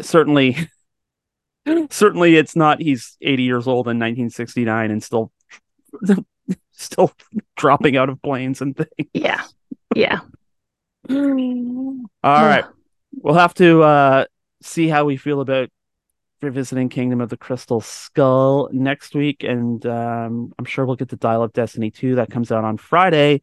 [0.01, 0.57] certainly.
[1.91, 2.81] Certainly, it's not.
[2.81, 5.31] He's 80 years old in 1969 and still,
[6.73, 7.13] still
[7.55, 9.11] dropping out of planes and things.
[9.13, 9.45] Yeah.
[9.95, 10.21] Yeah.
[11.09, 12.65] All right.
[13.12, 14.25] We'll have to uh,
[14.62, 15.70] see how we feel about
[16.42, 19.44] revisiting Kingdom of the Crystal Skull next week.
[19.44, 22.16] And um, I'm sure we'll get to Dial of Destiny 2.
[22.16, 23.42] That comes out on Friday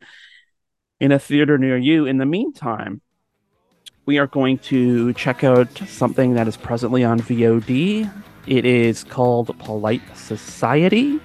[1.00, 2.06] in a theater near you.
[2.06, 3.02] In the meantime,
[4.06, 8.10] we are going to check out something that is presently on VOD.
[8.48, 11.20] It is called Polite Society.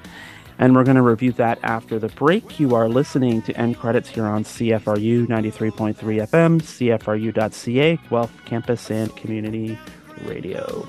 [0.63, 2.61] And we're going to review that after the break.
[2.61, 9.15] You are listening to End Credits here on CFRU 93.3 FM, CFRU.ca, Guelph Campus and
[9.17, 9.77] Community
[10.25, 10.87] Radio.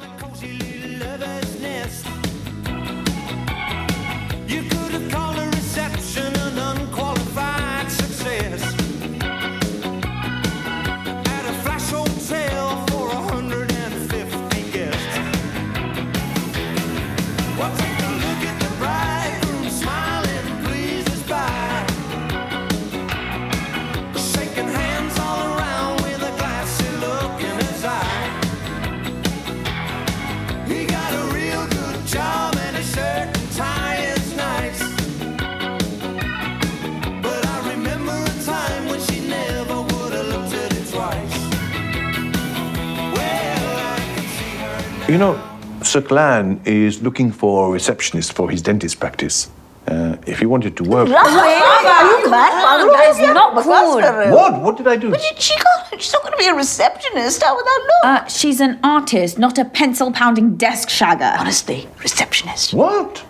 [45.14, 45.40] You know,
[45.84, 49.48] Sir Clan is looking for a receptionist for his dentist practice.
[49.88, 51.08] Uh, if he wanted to work.
[51.08, 52.52] Rafa, are you mad?
[52.52, 54.02] That is not cool.
[54.34, 54.60] What?
[54.64, 55.12] What did I do?
[55.12, 57.44] But She can't, she's not going to be a receptionist.
[57.44, 58.06] How would that look?
[58.24, 61.38] Uh, she's an artist, not a pencil pounding desk shagger.
[61.38, 62.74] Honestly, receptionist.
[62.74, 63.24] What?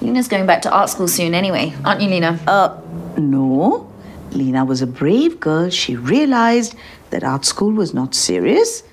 [0.00, 2.38] Lena's going back to art school soon anyway, aren't you, Lena?
[2.46, 2.80] Uh,
[3.18, 3.92] no.
[4.30, 5.70] Lena was a brave girl.
[5.70, 6.76] She realized
[7.10, 8.84] that art school was not serious,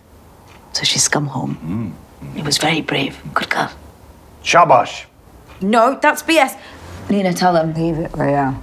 [0.73, 1.95] so she's come home.
[2.21, 2.37] Mm.
[2.37, 3.21] It was very brave.
[3.33, 3.71] Good girl.
[4.43, 5.05] Shabash.
[5.61, 6.59] No, that's BS.
[7.09, 7.73] Nina, tell them.
[7.73, 8.55] Leave it there.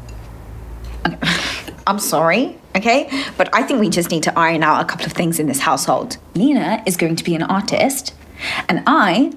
[1.87, 3.09] I'm sorry, okay?
[3.37, 5.61] But I think we just need to iron out a couple of things in this
[5.61, 6.19] household.
[6.35, 8.15] Nina is going to be an artist,
[8.69, 9.33] and I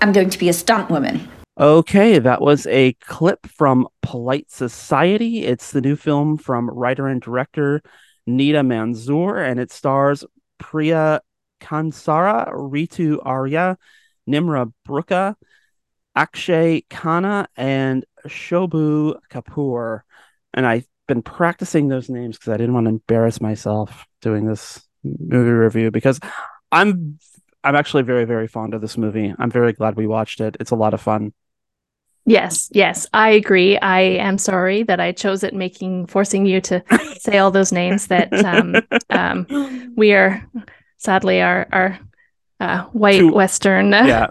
[0.00, 1.28] am going to be a stunt woman.
[1.58, 5.44] Okay, that was a clip from Polite Society.
[5.44, 7.82] It's the new film from writer and director
[8.28, 10.24] Nida Manzoor, and it stars
[10.58, 11.20] Priya
[11.60, 13.78] Kansara, Ritu Arya,
[14.28, 15.34] Nimra Bucha,
[16.14, 20.00] Akshay Khanna, and Shobu Kapoor.
[20.54, 24.82] And I've been practicing those names because I didn't want to embarrass myself doing this
[25.04, 26.18] movie review because
[26.72, 27.18] I'm
[27.62, 29.32] I'm actually very very fond of this movie.
[29.38, 30.56] I'm very glad we watched it.
[30.60, 31.32] It's a lot of fun.
[32.26, 33.78] Yes, yes, I agree.
[33.78, 36.82] I am sorry that I chose it, making forcing you to
[37.20, 38.74] say all those names that um,
[39.10, 40.44] um, we are
[40.96, 41.98] sadly our our
[42.58, 43.94] uh, white Too- Western.
[43.94, 44.26] Uh, Yeah.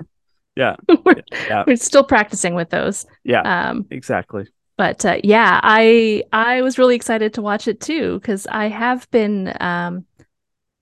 [0.58, 0.76] Yeah.
[1.06, 1.64] we're, Yeah.
[1.68, 3.06] we're still practicing with those.
[3.24, 3.42] Yeah.
[3.70, 4.48] Um, Exactly.
[4.78, 9.10] but uh, yeah, I I was really excited to watch it too because I have
[9.12, 10.06] been um,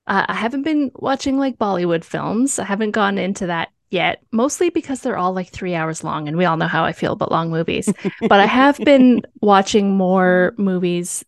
[0.08, 2.60] I haven't been watching like Bollywood films.
[2.60, 6.36] I haven't gone into that yet, mostly because they're all like three hours long, and
[6.36, 7.94] we all know how I feel about long movies.
[8.22, 11.24] but I have been watching more movies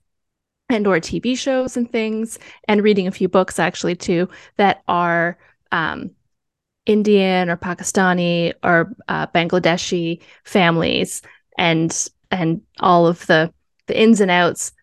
[0.67, 5.37] and or TV shows and things, and reading a few books actually too that are
[5.71, 6.11] um,
[6.85, 11.21] Indian or Pakistani or uh, Bangladeshi families,
[11.57, 13.53] and and all of the
[13.87, 14.73] the ins and outs.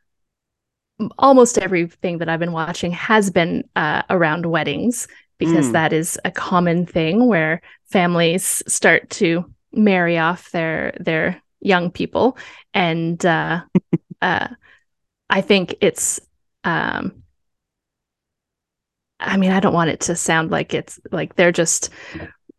[1.19, 5.09] Almost everything that I've been watching has been uh, around weddings
[5.47, 5.73] because Mm.
[5.73, 12.37] that is a common thing where families start to marry off their their young people
[12.75, 13.63] and uh,
[14.23, 14.49] uh,
[15.31, 16.21] i think it's
[16.65, 17.23] um,
[19.21, 21.91] i mean i don't want it to sound like it's like they're just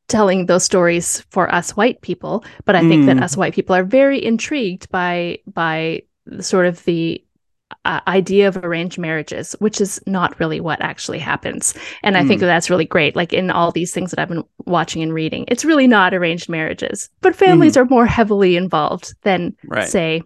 [0.07, 3.23] telling those stories for us white people but i think that Mm.
[3.23, 6.03] us white people are very intrigued by by
[6.39, 7.23] sort of the
[7.85, 11.73] uh, idea of arranged marriages which is not really what actually happens
[12.03, 12.41] and I think Mm.
[12.41, 13.15] that that's really great.
[13.15, 16.49] Like in all these things that I've been watching and reading, it's really not arranged
[16.49, 19.87] marriages, but families are more heavily involved than, Right.
[19.87, 20.23] say,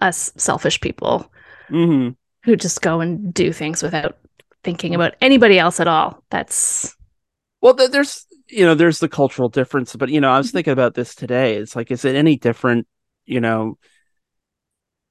[0.00, 1.30] us selfish people
[1.68, 2.10] hmm
[2.44, 4.18] who just go and do things without
[4.62, 6.22] thinking about anybody else at all.
[6.30, 6.94] That's
[7.60, 10.72] Well, th- there's you know there's the cultural difference, but you know I was thinking
[10.72, 11.56] about this today.
[11.56, 12.86] It's like, is it any different?
[13.26, 13.78] You know,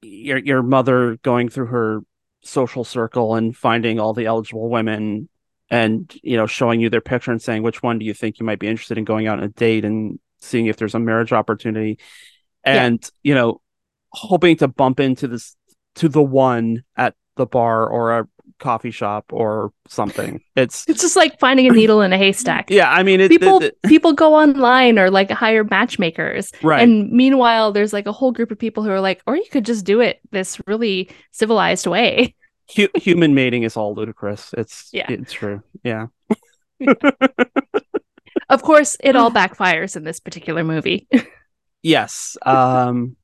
[0.03, 2.01] your your mother going through her
[2.41, 5.29] social circle and finding all the eligible women,
[5.69, 8.45] and you know showing you their picture and saying which one do you think you
[8.45, 11.31] might be interested in going out on a date and seeing if there's a marriage
[11.31, 11.97] opportunity,
[12.65, 12.85] Yeah.
[12.85, 13.61] and you know
[14.11, 15.55] hoping to bump into this
[15.95, 18.27] to the one at the bar or a
[18.59, 20.41] coffee shop or something.
[20.55, 22.69] It's it's just like finding a needle in a haystack.
[22.69, 26.51] yeah, I mean, it, People it- it- people go online or like hire matchmakers.
[26.61, 26.81] right.
[26.81, 29.65] And meanwhile, there's like a whole group of people who are like, or you could
[29.65, 32.35] just do it this really civilized way.
[32.75, 34.53] Hu- human mating is all ludicrous.
[34.57, 35.05] It's Yeah.
[35.11, 35.61] it's true.
[35.83, 36.07] Yeah.
[38.49, 41.07] Of course, it all backfires in this particular movie.
[41.81, 42.37] Yes.
[42.45, 43.15] Um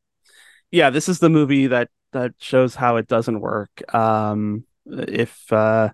[0.72, 3.70] yeah, this is the movie that that shows how it doesn't work.
[3.94, 5.90] Um if uh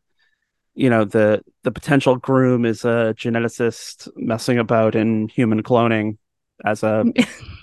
[0.73, 6.17] you know the the potential groom is a geneticist messing about in human cloning
[6.65, 7.05] as a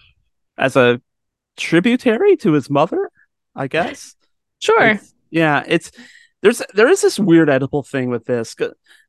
[0.58, 1.00] as a
[1.56, 3.10] tributary to his mother,
[3.54, 4.14] I guess.
[4.58, 4.82] sure.
[4.82, 5.90] It's- yeah, it's
[6.42, 8.54] there's there is this weird Oedipal thing with this.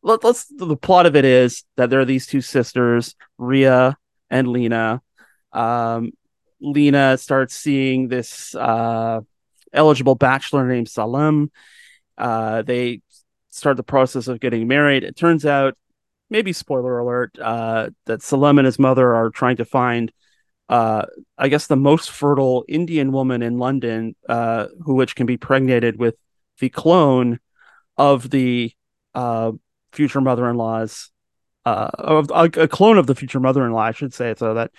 [0.03, 3.97] Let, let's the plot of it is that there are these two sisters, Ria
[4.29, 5.01] and Lena.
[5.51, 6.11] Um,
[6.61, 9.19] Lena starts seeing this uh,
[9.73, 11.51] eligible bachelor named Salim.
[12.17, 13.01] Uh, they
[13.49, 15.03] start the process of getting married.
[15.03, 15.77] It turns out,
[16.29, 20.11] maybe spoiler alert, uh, that Salim and his mother are trying to find
[20.69, 21.05] uh,
[21.37, 25.97] I guess the most fertile Indian woman in London, uh, who which can be pregnated
[25.97, 26.15] with
[26.59, 27.39] the clone
[27.97, 28.71] of the
[29.13, 29.51] uh,
[29.91, 31.11] future mother-in-law's
[31.65, 34.71] uh, of a, clone of the future mother-in-law, I should say, so that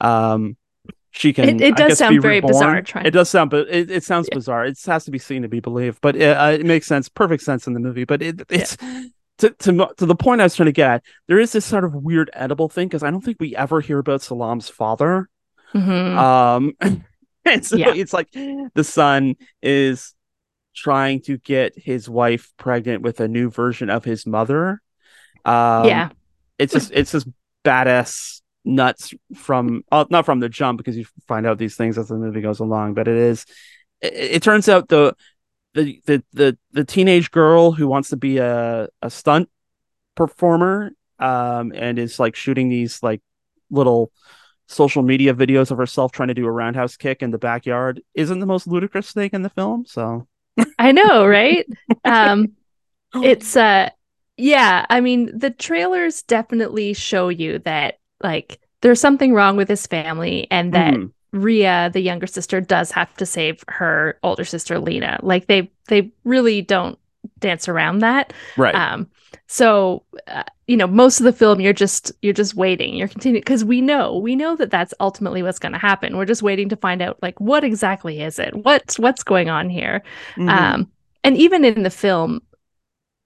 [0.00, 0.56] um,
[1.12, 1.48] she can.
[1.48, 2.52] It- it does sound be very reborn.
[2.52, 4.64] bizarre, trying- It does sound, but it, it sounds bizarre.
[4.66, 7.42] It has to be seen to be believed, but it, uh, it makes sense, perfect
[7.44, 8.04] sense in the movie.
[8.04, 8.76] But it, it's.
[9.38, 11.84] To, to to the point I was trying to get at, there is this sort
[11.84, 15.28] of weird Oedipal thing because I don't think we ever hear about Salim's father.
[15.74, 16.16] Mhm.
[16.16, 16.76] Um,
[17.44, 17.92] and so Yeah.
[17.94, 20.14] it's like the son is
[20.76, 24.80] trying to get his wife pregnant with a new version of his mother.
[25.44, 26.10] Um, yeah.
[26.58, 27.26] it's just it's just
[27.64, 32.08] badass nuts from uh, not from the jump because you find out these things as
[32.08, 32.94] the movie goes along.
[32.94, 33.44] But it is
[34.00, 35.14] it, it turns out the
[35.74, 39.48] the the the the teenage girl who wants to be a a stunt
[40.14, 43.22] performer um and is like shooting these like
[43.70, 44.12] little
[44.66, 48.40] social media videos of herself trying to do a roundhouse kick in the backyard isn't
[48.40, 50.26] the most ludicrous thing in the film so
[50.78, 51.66] I know, right?
[52.04, 52.52] um
[53.14, 53.90] it's uh
[54.36, 59.86] yeah, I mean the trailers definitely show you that like there's something wrong with his
[59.86, 61.10] family and that Mhm.
[61.32, 65.18] Ria, the younger sister, does have to save her older sister Lena.
[65.22, 66.98] Like they they really don't
[67.38, 68.32] dance around that.
[68.56, 69.08] right Um,
[69.46, 72.94] so uh, you know, most of the film you're just you're just waiting.
[72.94, 76.16] You're continuing because we know we know that that's ultimately what's going to happen.
[76.16, 78.54] We're just waiting to find out like what exactly is it?
[78.64, 80.02] What's what's going on here?
[80.36, 80.48] Mhm.
[80.50, 80.90] Um,
[81.24, 82.42] and even in the film,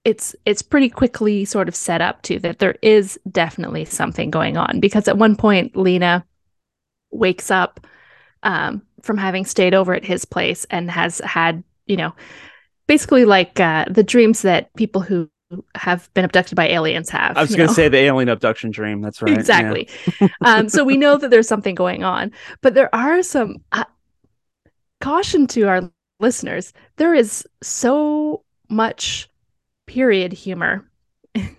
[0.07, 4.55] it's it's pretty quickly sort of set up to that there is definitely something going
[4.55, 6.25] on because at one point Lena
[7.11, 7.85] wakes up
[8.43, 12.15] um, from having stayed over at his place and has had you know
[12.87, 15.29] basically like uh, the dreams that people who
[15.75, 17.37] have been abducted by aliens have.
[17.37, 19.39] i was gonna say the alien abduction dream that's right yeah.
[19.39, 19.89] Exactly.
[20.41, 22.31] um, so we know that there's something going on,
[22.61, 23.83] but there are some uh,
[25.01, 25.91] caution to our
[26.21, 26.71] listeners.
[26.95, 29.29] There is so much
[29.87, 30.87] period humor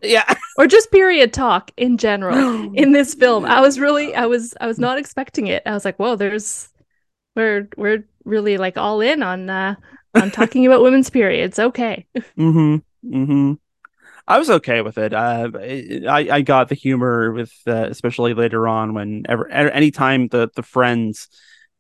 [0.03, 0.33] Yeah.
[0.57, 3.45] or just period talk in general in this film.
[3.45, 5.63] I was really I was I was not expecting it.
[5.67, 6.69] I was like, whoa, there's
[7.35, 9.75] we're we're really like all in on uh
[10.15, 11.59] on talking about women's periods.
[11.59, 12.07] Okay.
[12.17, 12.77] Mm-hmm.
[13.05, 13.53] Mm-hmm.
[14.27, 15.15] I was okay with it.
[15.15, 20.51] Uh, I I got the humor with, uh, especially later on when ever anytime the
[20.55, 21.29] the friends,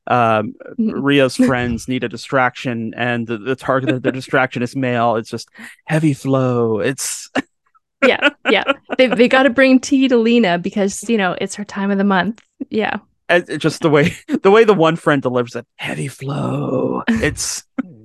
[0.09, 0.93] um, Mhm.
[1.03, 5.17] Ria's friends need a distraction, and the, the target of the distraction is male.
[5.17, 5.49] It's just
[5.87, 6.81] heavy flow.
[6.81, 7.31] It's
[8.07, 8.63] Yeah, yeah.
[8.97, 12.05] They they gotta bring tea to Lena because you know it's her time of the
[12.05, 12.41] month.
[12.71, 12.99] Yeah.
[13.29, 15.67] it's it's just the way the way the one friend delivers it.
[15.77, 17.03] Heavy flow.
[17.09, 17.65] It's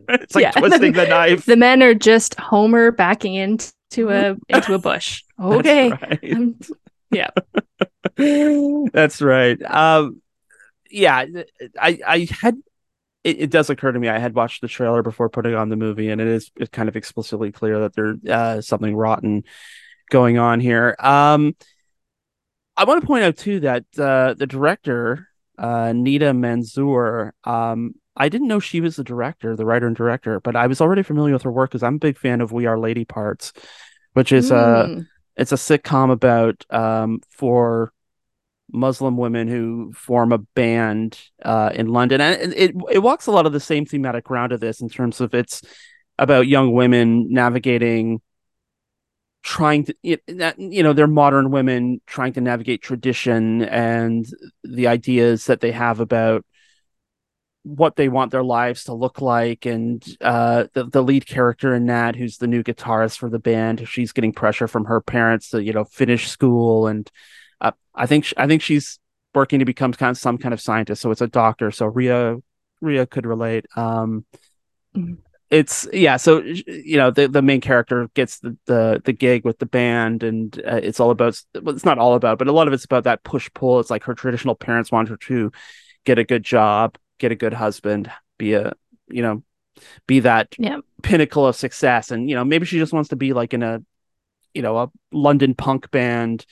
[0.10, 0.51] it's like Yeah.
[0.51, 1.45] twisting the knife.
[1.45, 5.22] The men are just Homer backing into a into a bush.
[5.38, 5.89] That's Okay.
[5.91, 6.34] right.
[6.34, 6.56] Um,
[7.12, 7.30] yeah.
[8.93, 9.62] That's right.
[9.64, 10.23] Um,
[10.94, 11.26] yeah,
[11.80, 12.56] I I had
[13.24, 15.78] it, it does occur to me I had watched the trailer before putting on the
[15.78, 19.44] movie, and it is it's kind of explicitly clear that there's uh, something rotten
[20.12, 20.96] going on here.
[21.00, 21.56] Um,
[22.76, 25.28] I want to point out too that uh, the director
[25.58, 30.39] uh, Nida Manzoor, um, I didn't know she was the director, the writer and director,
[30.39, 32.66] but I was already familiar with her work because I'm a big fan of We
[32.66, 33.54] Are Lady Parts,
[34.14, 35.08] which is uh Mm.
[35.38, 37.93] it's a sitcom about um four
[38.74, 42.20] Muslim women who form a band uh in London.
[42.20, 45.22] And it it walks a lot of the same thematic ground of this in terms
[45.22, 45.62] of it's
[46.18, 48.22] about young women navigating
[49.44, 54.26] trying to you know they're modern women trying to navigate tradition and
[54.64, 56.46] the ideas that they have about
[57.64, 59.66] what they want their lives to look like.
[59.66, 63.88] And uh the, the lead character in that who's the new guitarist for the band
[63.88, 67.12] she's getting pressure from her parents to you know finish school and
[67.96, 69.00] i think sh- i think she's
[69.36, 71.02] working to become kind of some kind of scientist.
[71.02, 71.72] So it's a doctor.
[71.72, 72.38] So ria
[72.82, 73.66] ria could relate.
[73.76, 74.26] Um
[74.96, 75.18] Mhm.
[75.50, 79.58] it's yeah so you know the the main character gets the the, the gig with
[79.60, 82.68] the band and uh, it's all about well, it's not all about but a lot
[82.68, 83.80] of it's about that push pull.
[83.80, 85.52] It's like her traditional parents want her to
[86.06, 88.74] get a good job get a good husband be a
[89.08, 89.44] you know
[90.08, 90.80] be that Yeah.
[91.02, 92.12] pinnacle of success.
[92.12, 93.82] And you know maybe she just wants to be like in a
[94.54, 96.46] you know a london punk band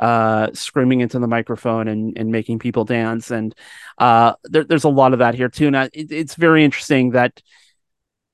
[0.00, 3.30] uh screaming into the microphone and and making people dance.
[3.30, 3.54] And
[3.98, 5.66] uh there, there's a lot of that here too.
[5.66, 7.40] And I, it, it's very interesting that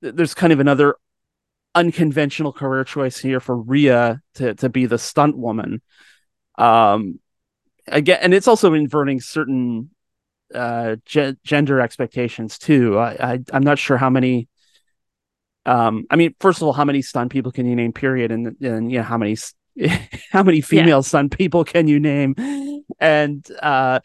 [0.00, 0.96] there's kind of another
[1.74, 5.82] unconventional career choice here for Ria to to be the stunt woman.
[6.56, 7.18] Um
[7.88, 9.90] again and it's also inverting certain
[10.54, 12.96] uh ge- gender expectations too.
[12.98, 14.48] I, I i'm not sure how many
[15.66, 18.30] um i mean first of all how many stunt people can you name period?
[18.30, 19.36] And and you know how many
[20.32, 22.34] how many female stunt people can you name
[22.98, 24.00] and uh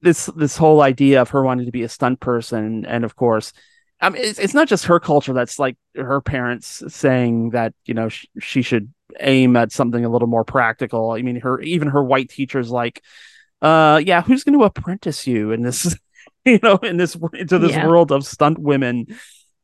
[0.00, 3.52] this this whole idea of her wanting to be a stunt person and of course
[4.00, 7.94] I mean, it's, it's not just her culture that's like her parents saying that you
[7.94, 11.10] know sh- she should aim at something a little more practical.
[11.10, 13.02] I mean, her even her white teachers like,
[13.60, 15.96] uh, yeah, who's going to apprentice you in this,
[16.44, 17.88] you know, in this into this Yeah.
[17.88, 19.06] world of stunt women,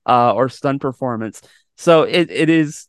[0.05, 1.41] uh, or stunt performance.
[1.77, 2.89] So it it is.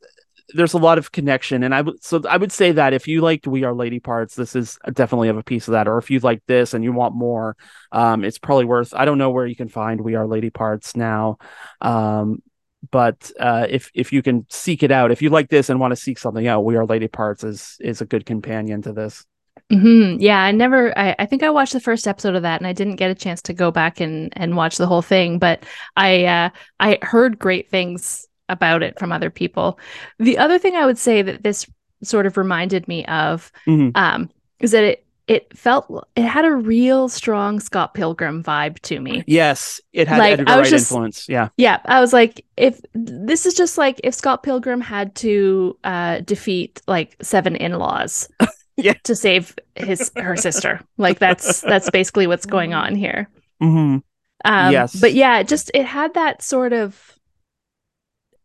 [0.54, 3.22] There's a lot of connection, and I would so I would say that if you
[3.22, 5.88] liked We Are Lady Parts, this is definitely of a piece of that.
[5.88, 7.56] Or if you like this and you want more,
[7.92, 8.94] um, it's probably worth.
[8.94, 11.38] I don't know where you can find We Are Lady Parts now,
[11.82, 12.44] um,
[12.92, 15.92] but uh, if if you can seek it out, if you like this and want
[15.92, 19.26] to seek something out, We Are Lady Parts is is a good companion to this.
[19.72, 20.98] hmm Yeah, I never.
[20.98, 23.16] I, I think I watched the first episode of that, and I didn't get a
[23.16, 25.40] chance to go back and and watch the whole thing.
[25.40, 25.64] But
[25.96, 29.80] I uh, I heard great things about it from other people.
[30.20, 31.66] The other thing I would say that this
[32.04, 33.92] sort of reminded me of Mhm.
[33.96, 34.30] um,
[34.60, 39.24] is that it it felt it had a real strong Scott Pilgrim vibe to me.
[39.26, 41.28] Yes, it had Like, Edgar I was Wright just- influence.
[41.28, 45.76] Yeah, Yeah, I was like, if this is just like if Scott Pilgrim had to
[45.84, 48.30] uh, defeat like seven in-laws,
[48.78, 48.94] Yeah.
[49.06, 53.28] to save his her sister, like that's that's basically what's going on here.
[53.60, 53.98] hmm
[54.44, 54.96] Um, Yes.
[54.96, 57.15] but yeah, it just it had that sort of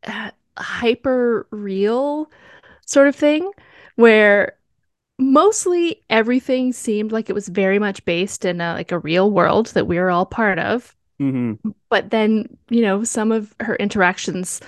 [0.07, 2.31] uh, hyper real
[2.87, 3.51] sort of thing
[3.97, 4.57] where
[5.19, 9.67] mostly everything seemed like it was very much based in a, like a real world
[9.69, 11.55] that we were all part of hmm
[11.91, 14.61] but then you know some of her interactions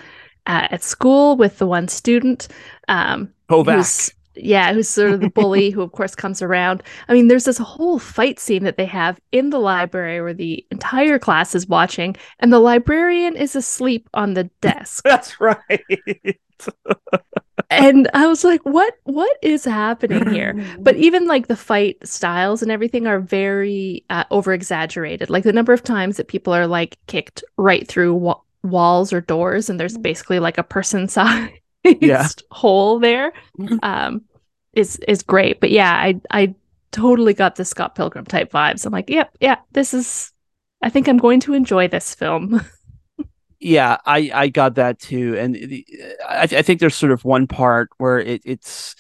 [0.47, 2.49] uh, at school with the one student
[2.89, 4.13] um Kovac.
[4.35, 6.83] Yeah who's sort of the bully who of course comes around.
[7.09, 10.67] I mean there's this whole fight scene that they have in the library where the
[10.71, 15.05] entire class is watching and the librarian is asleep on the desk.
[15.05, 15.85] That's right.
[17.71, 20.55] and i was like what what is happening here?
[20.79, 25.53] But even like the fight styles and everything are very uh, over exaggerated like the
[25.53, 29.81] number of times that people are like kicked right through wa- walls or doors and
[29.81, 31.51] there's basically like a person size
[31.85, 32.29] Yeah.
[32.51, 33.33] hole there
[33.83, 34.23] um
[34.73, 35.61] is is great.
[35.61, 36.55] But yeah i i
[36.91, 38.85] totally got the scott pilgrim type vibes.
[38.87, 40.33] I'm like yep yeah this is
[40.83, 42.61] i think i'm going to enjoy this film.
[43.65, 45.37] Yeah i i got that too.
[45.39, 45.87] And the,
[46.29, 48.97] I, I think there's sort of one part where it, it's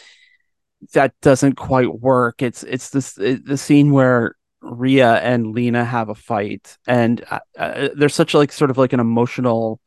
[0.93, 2.43] that doesn't quite work.
[2.43, 6.77] It's it's this it, the scene where ria and lena have a fight.
[6.87, 9.81] And uh, uh, there's such like sort of like an emotional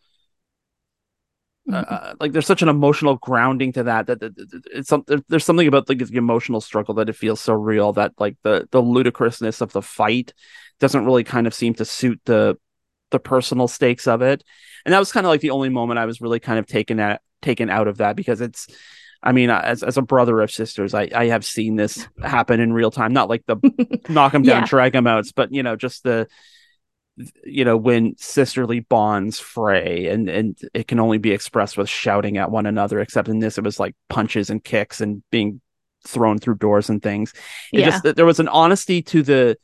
[1.72, 1.94] Uh, mm-hmm.
[1.96, 5.44] uh, like there's such an emotional grounding to that that, that, that it's something there's
[5.44, 8.82] something about like the emotional struggle that it feels so real that like the the
[8.82, 10.32] ludicrousness of the fight
[10.80, 12.56] doesn't really kind of seem to suit the
[13.10, 14.44] the personal stakes of it
[14.86, 17.00] and that was kind of like the only moment i was really kind of taken
[17.00, 18.68] at taken out of that because it's
[19.24, 22.60] i mean uh, as, as a brother of sisters i i have seen this happen
[22.60, 23.56] in real time not like the
[24.10, 24.68] knock them down Yeah.
[24.68, 26.28] drag them out, but you know just the
[27.46, 32.38] you know when sisterly bonds fray and and it can only be expressed with shouting
[32.38, 35.62] at one another except in this it was like punches and kicks and being
[36.06, 37.34] thrown through doors and things.
[37.74, 37.86] It Yeah.
[37.86, 39.58] just there was an honesty to the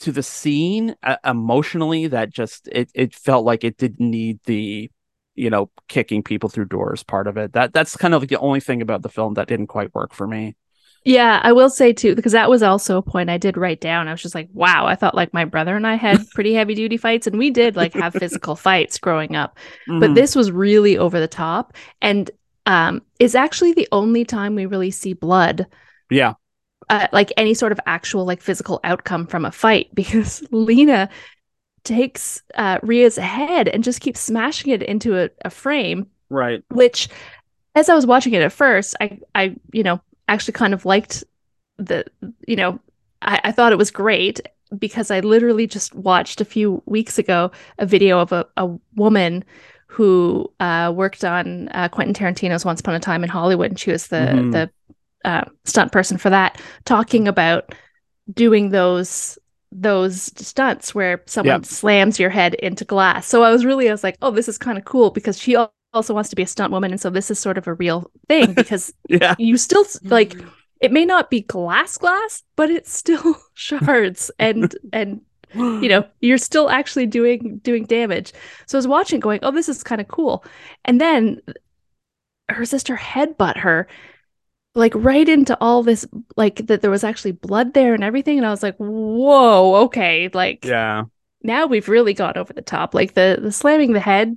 [0.00, 4.90] to the scene uh, emotionally that just it it felt like it didn't need the
[5.34, 7.52] you know kicking people through doors part of it.
[7.52, 10.12] That that's kind of like the only thing about the film that didn't quite work
[10.14, 10.56] for me
[11.04, 14.08] Yeah, I will say too, because that was also a point I did write down.
[14.08, 16.74] I was just like, wow, I thought like my brother and I had pretty heavy
[16.74, 19.56] duty fights, and we did like have physical fights growing up.
[19.98, 20.14] But Mhm.
[20.14, 21.74] this was really over the top.
[22.02, 22.30] And
[22.66, 25.66] um is actually the only time we really see blood,
[26.10, 26.34] yeah
[26.90, 31.08] uh, like any sort of actual like physical outcome from a fight, because Lena
[31.84, 37.08] takes uh Ria's head and just keeps smashing it into a, a frame right which
[37.74, 41.24] as I was watching it at first, I, I, you know, actually kind of liked
[41.78, 42.04] the,
[42.46, 42.78] you know,
[43.22, 44.40] I, I thought it was great
[44.78, 49.44] because I literally just watched a few weeks ago a video of a, a woman
[49.86, 53.70] who uh, worked on uh, Quentin Tarantino's Once Upon a Time in Hollywood.
[53.70, 54.52] And she was the, Mhm.
[54.52, 54.70] the
[55.24, 57.74] uh, stunt person for that, talking about
[58.32, 59.38] doing those
[59.70, 61.66] those stunts where someone Yep.
[61.66, 63.26] slams your head into glass.
[63.26, 65.56] So I was really, I was like, oh, this is kind of cool because she
[65.92, 68.10] also wants to be a stunt woman, and so this is sort of a real
[68.28, 69.34] thing because yeah.
[69.38, 70.48] you still like mm-hmm.
[70.80, 75.20] it may not be glass glass, but it's still shards and and
[75.54, 78.32] you know you're still actually doing doing damage.
[78.66, 80.44] So I was watching, going, oh, this is kind of cool,
[80.84, 81.40] and then
[82.48, 83.86] her sister headbutt her
[84.74, 88.46] like right into all this like that there was actually blood there and everything and
[88.46, 91.04] i was like whoa okay like yeah.
[91.42, 92.94] now we've really gone over the top.
[92.94, 94.36] Like the the slamming the head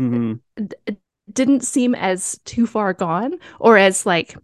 [0.00, 0.34] mm-hmm.
[0.56, 0.66] Hmm
[1.32, 4.36] didn't seem as too far gone or as like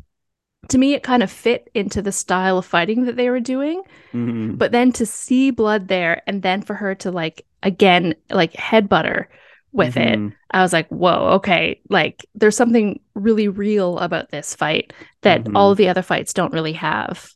[0.68, 3.82] to me it kind of fit into the style of fighting that they were doing
[4.12, 8.52] hmm but then to see blood there and then for her to like again like
[8.54, 9.28] headbutt her
[9.72, 10.32] with it Mhm.
[10.52, 14.92] i was like whoa okay like there's something really real about this fight
[15.22, 15.56] that Mhm.
[15.56, 17.32] all the other fights don't really have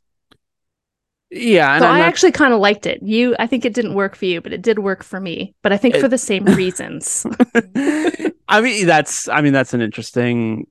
[1.30, 3.74] yeah and so I'm i not- actually kind of liked it you i think it
[3.74, 6.08] didn't work for you but it did work for me but i think It- for
[6.08, 7.26] the same reasons
[8.48, 10.68] I mean, that's I mean that's an interesting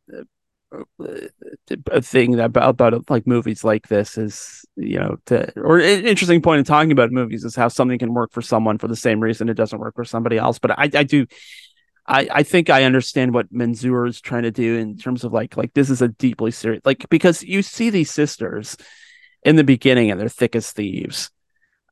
[0.72, 6.42] uh, thing about about like movies like this is you know to or an interesting
[6.42, 9.20] point in talking about movies is how something can work for someone for the same
[9.20, 10.60] reason it doesn't work for somebody else.
[10.60, 11.26] But I I do.
[12.08, 15.58] I, I think I understand what Manzoor is trying to do in terms of like
[15.58, 18.78] like this is a deeply serious like because you see these sisters
[19.46, 21.30] in the beginning and they're thick as thieves.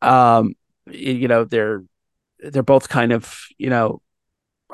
[0.02, 0.56] Um,
[0.92, 1.84] you know they're
[2.40, 4.02] they're both kind of you know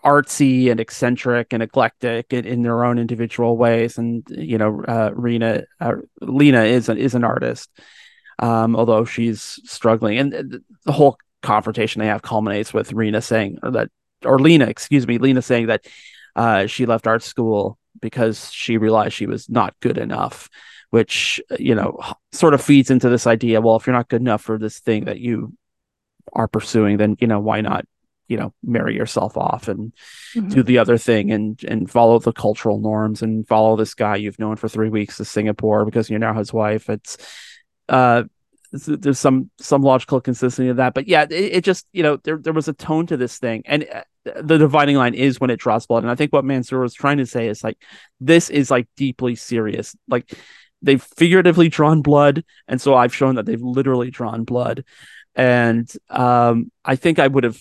[0.04, 3.98] artsy and eccentric and eclectic in, in their own individual ways.
[3.98, 7.70] And you know, uh, Rena, uh, Lena is an is an artist,
[8.40, 10.18] um, although she's struggling.
[10.18, 10.32] And
[10.86, 13.90] the, whole confrontation they have culminates with Rena saying or that,
[14.26, 15.86] or Lena, excuse me, Lena saying that
[16.36, 20.50] uh, she left art school because she realized she was not good enough.
[20.92, 22.00] Which you know
[22.32, 23.62] sort of feeds into this idea.
[23.62, 25.56] Well, if you're not good enough for this thing that you
[26.34, 27.86] are pursuing, then you know why not
[28.28, 29.92] you know marry yourself off and
[30.50, 34.40] do the other thing and and follow the cultural norms and follow this guy you've
[34.40, 36.90] known for three weeks to Singapore because you're now his wife.
[36.90, 37.18] It's
[37.90, 38.24] uh
[38.72, 42.38] there's some some logical consistency of that, but yeah, it, it just you know there
[42.38, 44.04] there was a tone to this thing, and uh,
[44.42, 46.04] the dividing line is when it draws blood.
[46.04, 47.82] And I think what Manzoor was trying to say is like
[48.20, 50.32] this is like deeply serious, like.
[50.82, 54.86] They've figuratively drawn blood, and so I've shown that they've literally drawn blood.
[55.36, 57.60] And um, I think I would have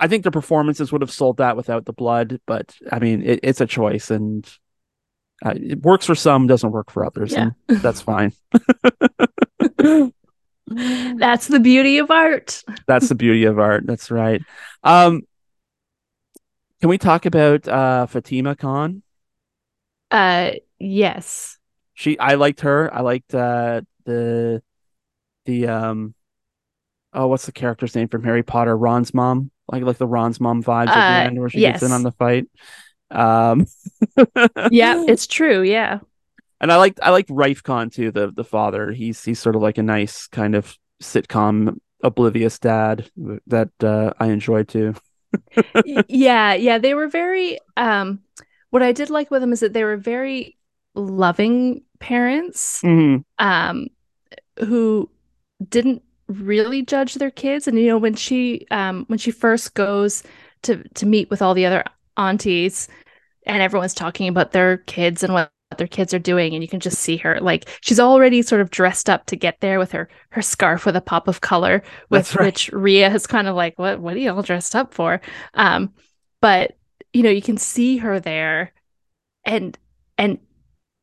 [0.00, 3.40] I think the performances would have sold that without the blood, but I mean, it,
[3.42, 4.44] it's a choice, and
[5.44, 7.50] uh, it works for some, doesn't work for others, Yeah.
[7.68, 8.32] and that's fine.
[10.66, 13.86] that's the beauty of art that's the beauty of art.
[13.86, 14.42] That's right.
[14.82, 15.22] Um,
[16.80, 19.02] Can we talk about uh, Fatima Khan?
[20.10, 21.53] Uh, yes.
[21.94, 22.92] She, I liked her.
[22.92, 24.62] I liked uh, the
[25.46, 26.14] the um,
[27.12, 28.76] oh, what's the character's name from Harry Potter?
[28.76, 31.82] Ron's mom, like like the Ron's mom vibes at Uh, the end where she gets
[31.82, 32.46] in on the fight.
[33.10, 33.66] Um,
[34.68, 35.62] Yeah, it's true.
[35.62, 36.00] Yeah.
[36.60, 38.92] and I like I like Rafe Khan too, the the father.
[38.92, 43.10] He's he's sort of like a nice kind of sitcom oblivious dad
[43.46, 44.94] that uh, I enjoy too.
[46.08, 46.78] Yeah, yeah.
[46.78, 48.20] They were very um
[48.70, 50.56] what I did like with them is that they were very
[50.94, 53.24] loving parents Mhm.
[53.38, 53.86] um
[54.58, 55.10] who
[55.68, 60.22] didn't really judge their kids and you know when she um when she first goes
[60.62, 61.84] to to meet with all the other
[62.16, 62.88] aunties
[63.46, 66.78] and everyone's talking about their kids and what their kids are doing and you can
[66.80, 70.08] just see her like she's already sort of dressed up to get there with her
[70.30, 72.46] her scarf with a pop of color with right.
[72.46, 75.20] which Ria is kind of like what what are you all dressed up for
[75.54, 75.92] um
[76.40, 76.76] but
[77.12, 78.72] you know you can see her there
[79.44, 79.76] and
[80.16, 80.38] and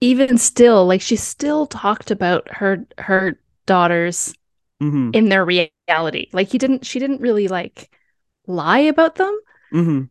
[0.02, 4.34] even still like she still talked about her her daughters
[4.82, 5.16] Mhm.
[5.16, 7.90] in their reality like he didn't she didn't really like
[8.48, 9.40] lie about them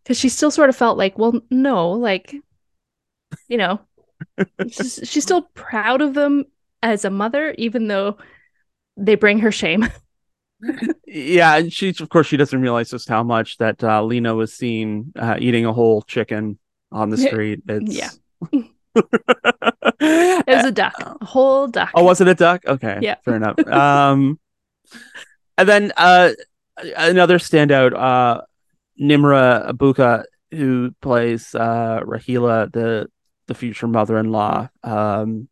[0.05, 2.34] because she still sort of felt like well no like
[3.49, 3.80] you know
[4.70, 6.45] she's, she's still proud of them
[6.82, 8.16] as a mother even though
[8.97, 9.88] they bring her shame
[11.07, 14.53] Yeah, and she of course she doesn't realize just how much that uh, Lena was
[14.53, 16.59] seen uh, eating a whole chicken
[16.93, 17.62] on the street.
[17.68, 18.11] It's Yeah.
[20.01, 22.62] it was a duck a whole duck Oh, was it a duck?
[22.66, 22.99] Okay.
[23.01, 23.16] Yeah.
[23.24, 23.57] Fair enough.
[23.66, 24.38] Um
[25.57, 26.30] and then uh
[26.97, 28.43] another standout, uh
[29.01, 33.09] Nimra Abuka, who plays uh Rahila, the
[33.47, 34.68] the future mother in law.
[34.82, 35.49] Um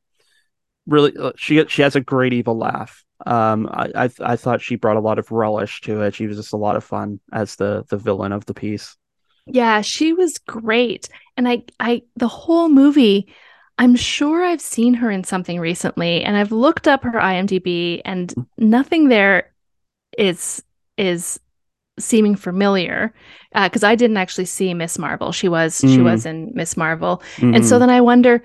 [0.86, 3.04] really uh, she she has a great evil laugh.
[3.26, 6.14] Um I, I I thought she brought a lot of relish to it.
[6.14, 8.96] She was just a lot of fun as the the villain of the piece.
[9.48, 11.08] Yeah, she was great.
[11.36, 13.32] And I I the whole movie,
[13.78, 18.32] I'm sure I've seen her in something recently and I've looked up her IMDb and
[18.58, 19.52] nothing there
[20.16, 20.62] is
[20.96, 21.38] is
[21.98, 23.12] seeming familiar
[23.54, 25.32] because I didn't actually see Miss Marvel.
[25.32, 26.04] She was she Mm.
[26.04, 27.22] was in Miss Marvel.
[27.40, 27.80] And so Mhm.
[27.80, 28.42] then I wonder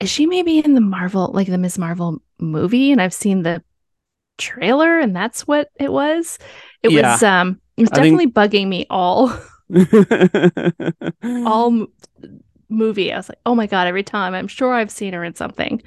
[0.00, 3.62] is she maybe in the Marvel like the Miss Marvel movie and I've seen the
[4.38, 6.38] trailer and that's what it was.
[6.82, 7.12] It Yeah.
[7.12, 9.46] was um it was I think- definitely bugging me all Mm-hmm.
[11.22, 11.86] all
[12.68, 13.12] movie.
[13.12, 15.82] I was like, oh my God, every time I'm sure I've seen her in something.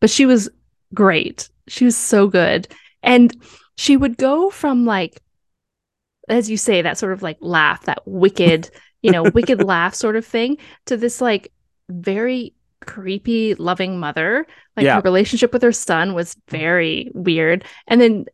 [0.00, 0.48] But she was
[0.94, 1.48] great.
[1.68, 2.68] She was so good.
[3.02, 3.34] And
[3.76, 5.20] she would go from like,
[6.28, 8.70] as you say, that sort of like laugh, that wicked,
[9.02, 11.52] you know, wicked laugh sort of thing to this like
[11.88, 12.54] very
[12.84, 14.46] creepy, loving mother.
[14.76, 14.96] Like Yeah.
[14.96, 17.64] her relationship with her son was very weird.
[17.86, 18.26] And then,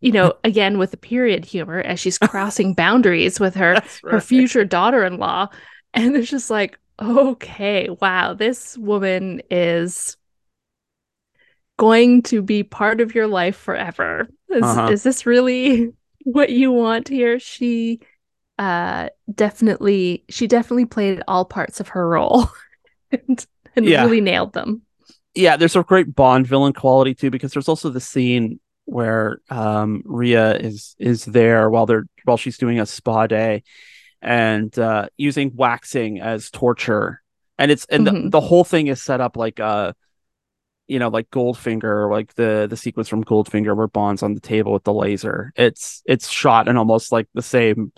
[0.00, 4.20] you know, again with the period humor as she's crossing boundaries with her That's her
[4.20, 5.48] future daughter-in-law.
[5.94, 10.16] And it's just like okay wow this woman is
[11.78, 14.28] going to be part of your life forever.
[14.50, 14.88] Is, Uh-huh.
[14.88, 15.92] is this really
[16.24, 17.38] what you want here?
[17.38, 18.00] She
[18.58, 22.46] uh definitely she definitely played all parts of her role
[23.12, 24.04] and, and Yeah.
[24.04, 24.82] really nailed them.
[25.34, 30.02] Yeah, there's a great Bond villain quality too, because there's also the scene where um
[30.04, 33.62] Ria is is there while they're while she's doing a spa day
[34.20, 37.22] and uh using waxing as torture.
[37.58, 38.30] And it's and the, Mhm.
[38.30, 39.92] the whole thing is set up like uh
[40.86, 44.72] you know, like Goldfinger, like the the sequence from Goldfinger where Bond's on the table
[44.72, 45.50] with the laser.
[45.56, 47.90] It's it's shot in almost like the same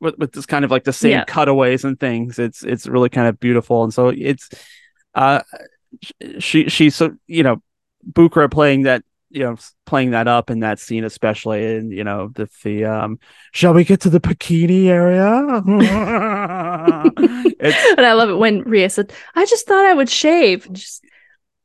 [0.00, 1.24] with, with this kind of like the same Yeah.
[1.24, 2.38] cutaways and things.
[2.38, 3.82] It's it's really kind of beautiful.
[3.82, 4.48] And so it's
[5.16, 5.40] uh
[6.38, 7.60] she she's so you know
[8.08, 9.56] Bukra playing that you know
[9.86, 13.18] playing that up in that scene especially and you know the the um
[13.52, 15.28] shall we get to the bikini area?
[17.60, 20.70] And i love it when ria said i just thought i would shave.
[20.72, 21.04] Just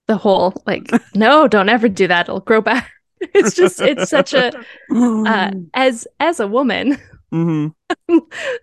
[0.07, 2.27] the whole like no don't ever do that.
[2.27, 2.91] It'll grow back.
[3.33, 4.51] It's just it's such a
[4.91, 6.97] uh as as a woman
[7.33, 7.73] Mhm.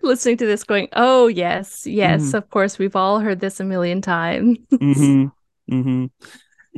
[0.03, 2.33] listening to this going oh yes yes Mhm.
[2.37, 4.59] of course we've all heard this a million times.
[4.79, 5.25] Hmm
[5.67, 6.05] hmm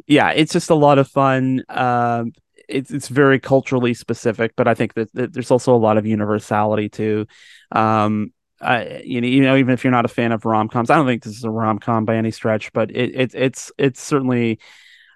[0.08, 1.64] Yeah, it's just a lot of fun.
[1.70, 2.34] Um,
[2.68, 6.06] it's it's very culturally specific, but I think that, that there's also a lot of
[6.06, 7.28] universality too.
[7.72, 10.90] Um, I, you know, you know, even if you're not a fan of rom coms,
[10.90, 13.72] I don't think this is a rom com by any stretch, but it, it it's
[13.78, 14.60] it's certainly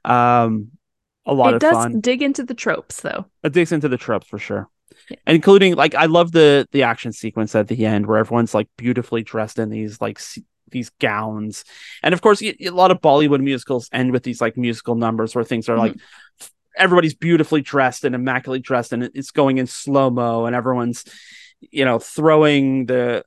[0.06, 0.72] um
[1.26, 1.92] a lot it of fun.
[1.92, 4.70] It does dig into the tropes though It digs into the tropes for sure.
[5.10, 5.18] Yeah.
[5.28, 9.24] Including like I love the the action sequence at the end where everyone's like beautifully
[9.24, 11.64] dressed in these like se- these gowns,
[12.04, 15.44] and of course a lot of Bollywood musicals end with these like musical numbers where
[15.44, 16.46] things are like mm-hmm.
[16.78, 21.06] everybody's beautifully dressed and immaculately dressed, and it's going in slow mo, and everyone's
[21.72, 23.24] you know throwing the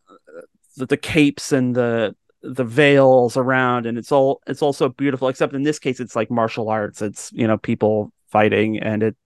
[0.76, 5.52] the, the capes and the the veils around and it's all it's also beautiful except
[5.52, 7.02] in this case it's like martial arts.
[7.02, 9.16] It's you know people fighting and it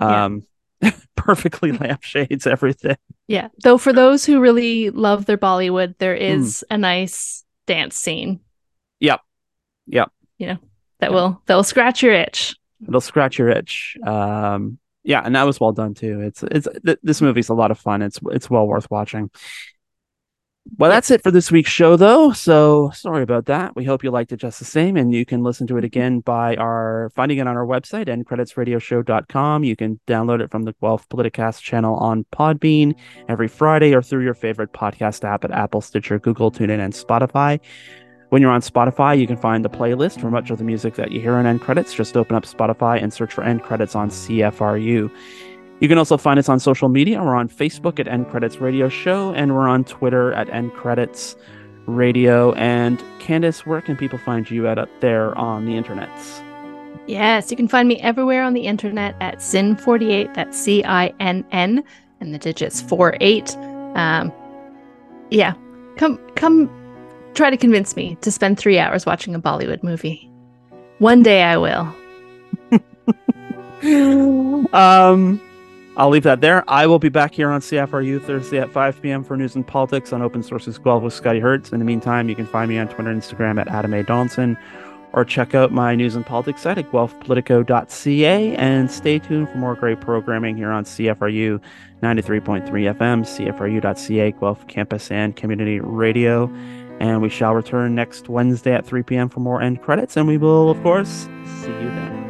[0.00, 0.24] Yeah.
[0.24, 0.46] Um,
[1.16, 2.96] perfectly lampshades everything
[3.28, 3.48] Yeah.
[3.62, 6.42] Though for those who really love their Bollywood, there is Hmm.
[6.42, 8.40] is a nice dance scene.
[9.00, 9.20] Yep.
[9.86, 10.10] Yep.
[10.38, 10.58] You know,
[11.00, 12.54] that will that will scratch your itch.
[12.86, 16.98] it'll scratch your itch um yeah and that was well done too it's it's th-
[17.02, 19.30] this movie's a lot of fun it's it's well worth watching
[20.78, 22.32] well that's it for this week's show though.
[22.32, 23.76] So sorry about that.
[23.76, 25.86] We hope you liked it just the same and you can listen to it mm-hmm.
[25.86, 30.74] again by our finding it on our website endcreditsradioshow.com you can download it from the
[30.80, 32.94] guelph politicast channel on podbean
[33.28, 37.60] every friday or through your favorite podcast app at apple stitcher google tunein and spotify.
[38.34, 41.12] When you're on Spotify, you can find the playlist for much of the music that
[41.12, 41.94] you hear on End Credits.
[41.94, 45.08] Just open up Spotify and search for End Credits on CFRU.
[45.80, 47.22] You can also find us on social media.
[47.22, 51.36] We're on Facebook at End Credits Radio Show, and we're on Twitter at End Credits
[51.86, 52.52] Radio.
[52.52, 56.10] And Candice, where can people find you at up there on the internet?
[57.06, 60.34] Yes, you can find me everywhere on the internet at Cinn48.
[60.34, 61.82] That's C I N N
[62.20, 63.56] and the digits 4 8.
[63.94, 64.32] Um,
[65.30, 65.54] yeah,
[65.96, 66.70] come, come
[67.34, 70.30] try to convince me to spend three hours watching a Bollywood movie.
[70.98, 71.94] One day I will.
[74.72, 75.40] um,
[75.96, 76.68] I'll leave that there.
[76.68, 79.22] I will be back here on CFRU Thursday at 5 p.m.
[79.22, 81.72] for news and politics on Open Sources 12 with Scotty Hertz.
[81.72, 84.02] In the meantime, you can find me on Twitter and Instagram at Adam A.
[84.02, 84.58] Donaldson,
[85.12, 89.76] or check out my news and politics site at guelphpolitico.ca and stay tuned for more
[89.76, 91.60] great programming here on CFRU
[92.02, 96.52] 93.3 FM, CFRU.ca, Guelph Campus and Community Radio.
[96.98, 99.28] And we shall return next Wednesday at 3 p.m.
[99.28, 100.16] for more end credits.
[100.16, 101.28] And we will, of course,
[101.60, 102.24] see you then.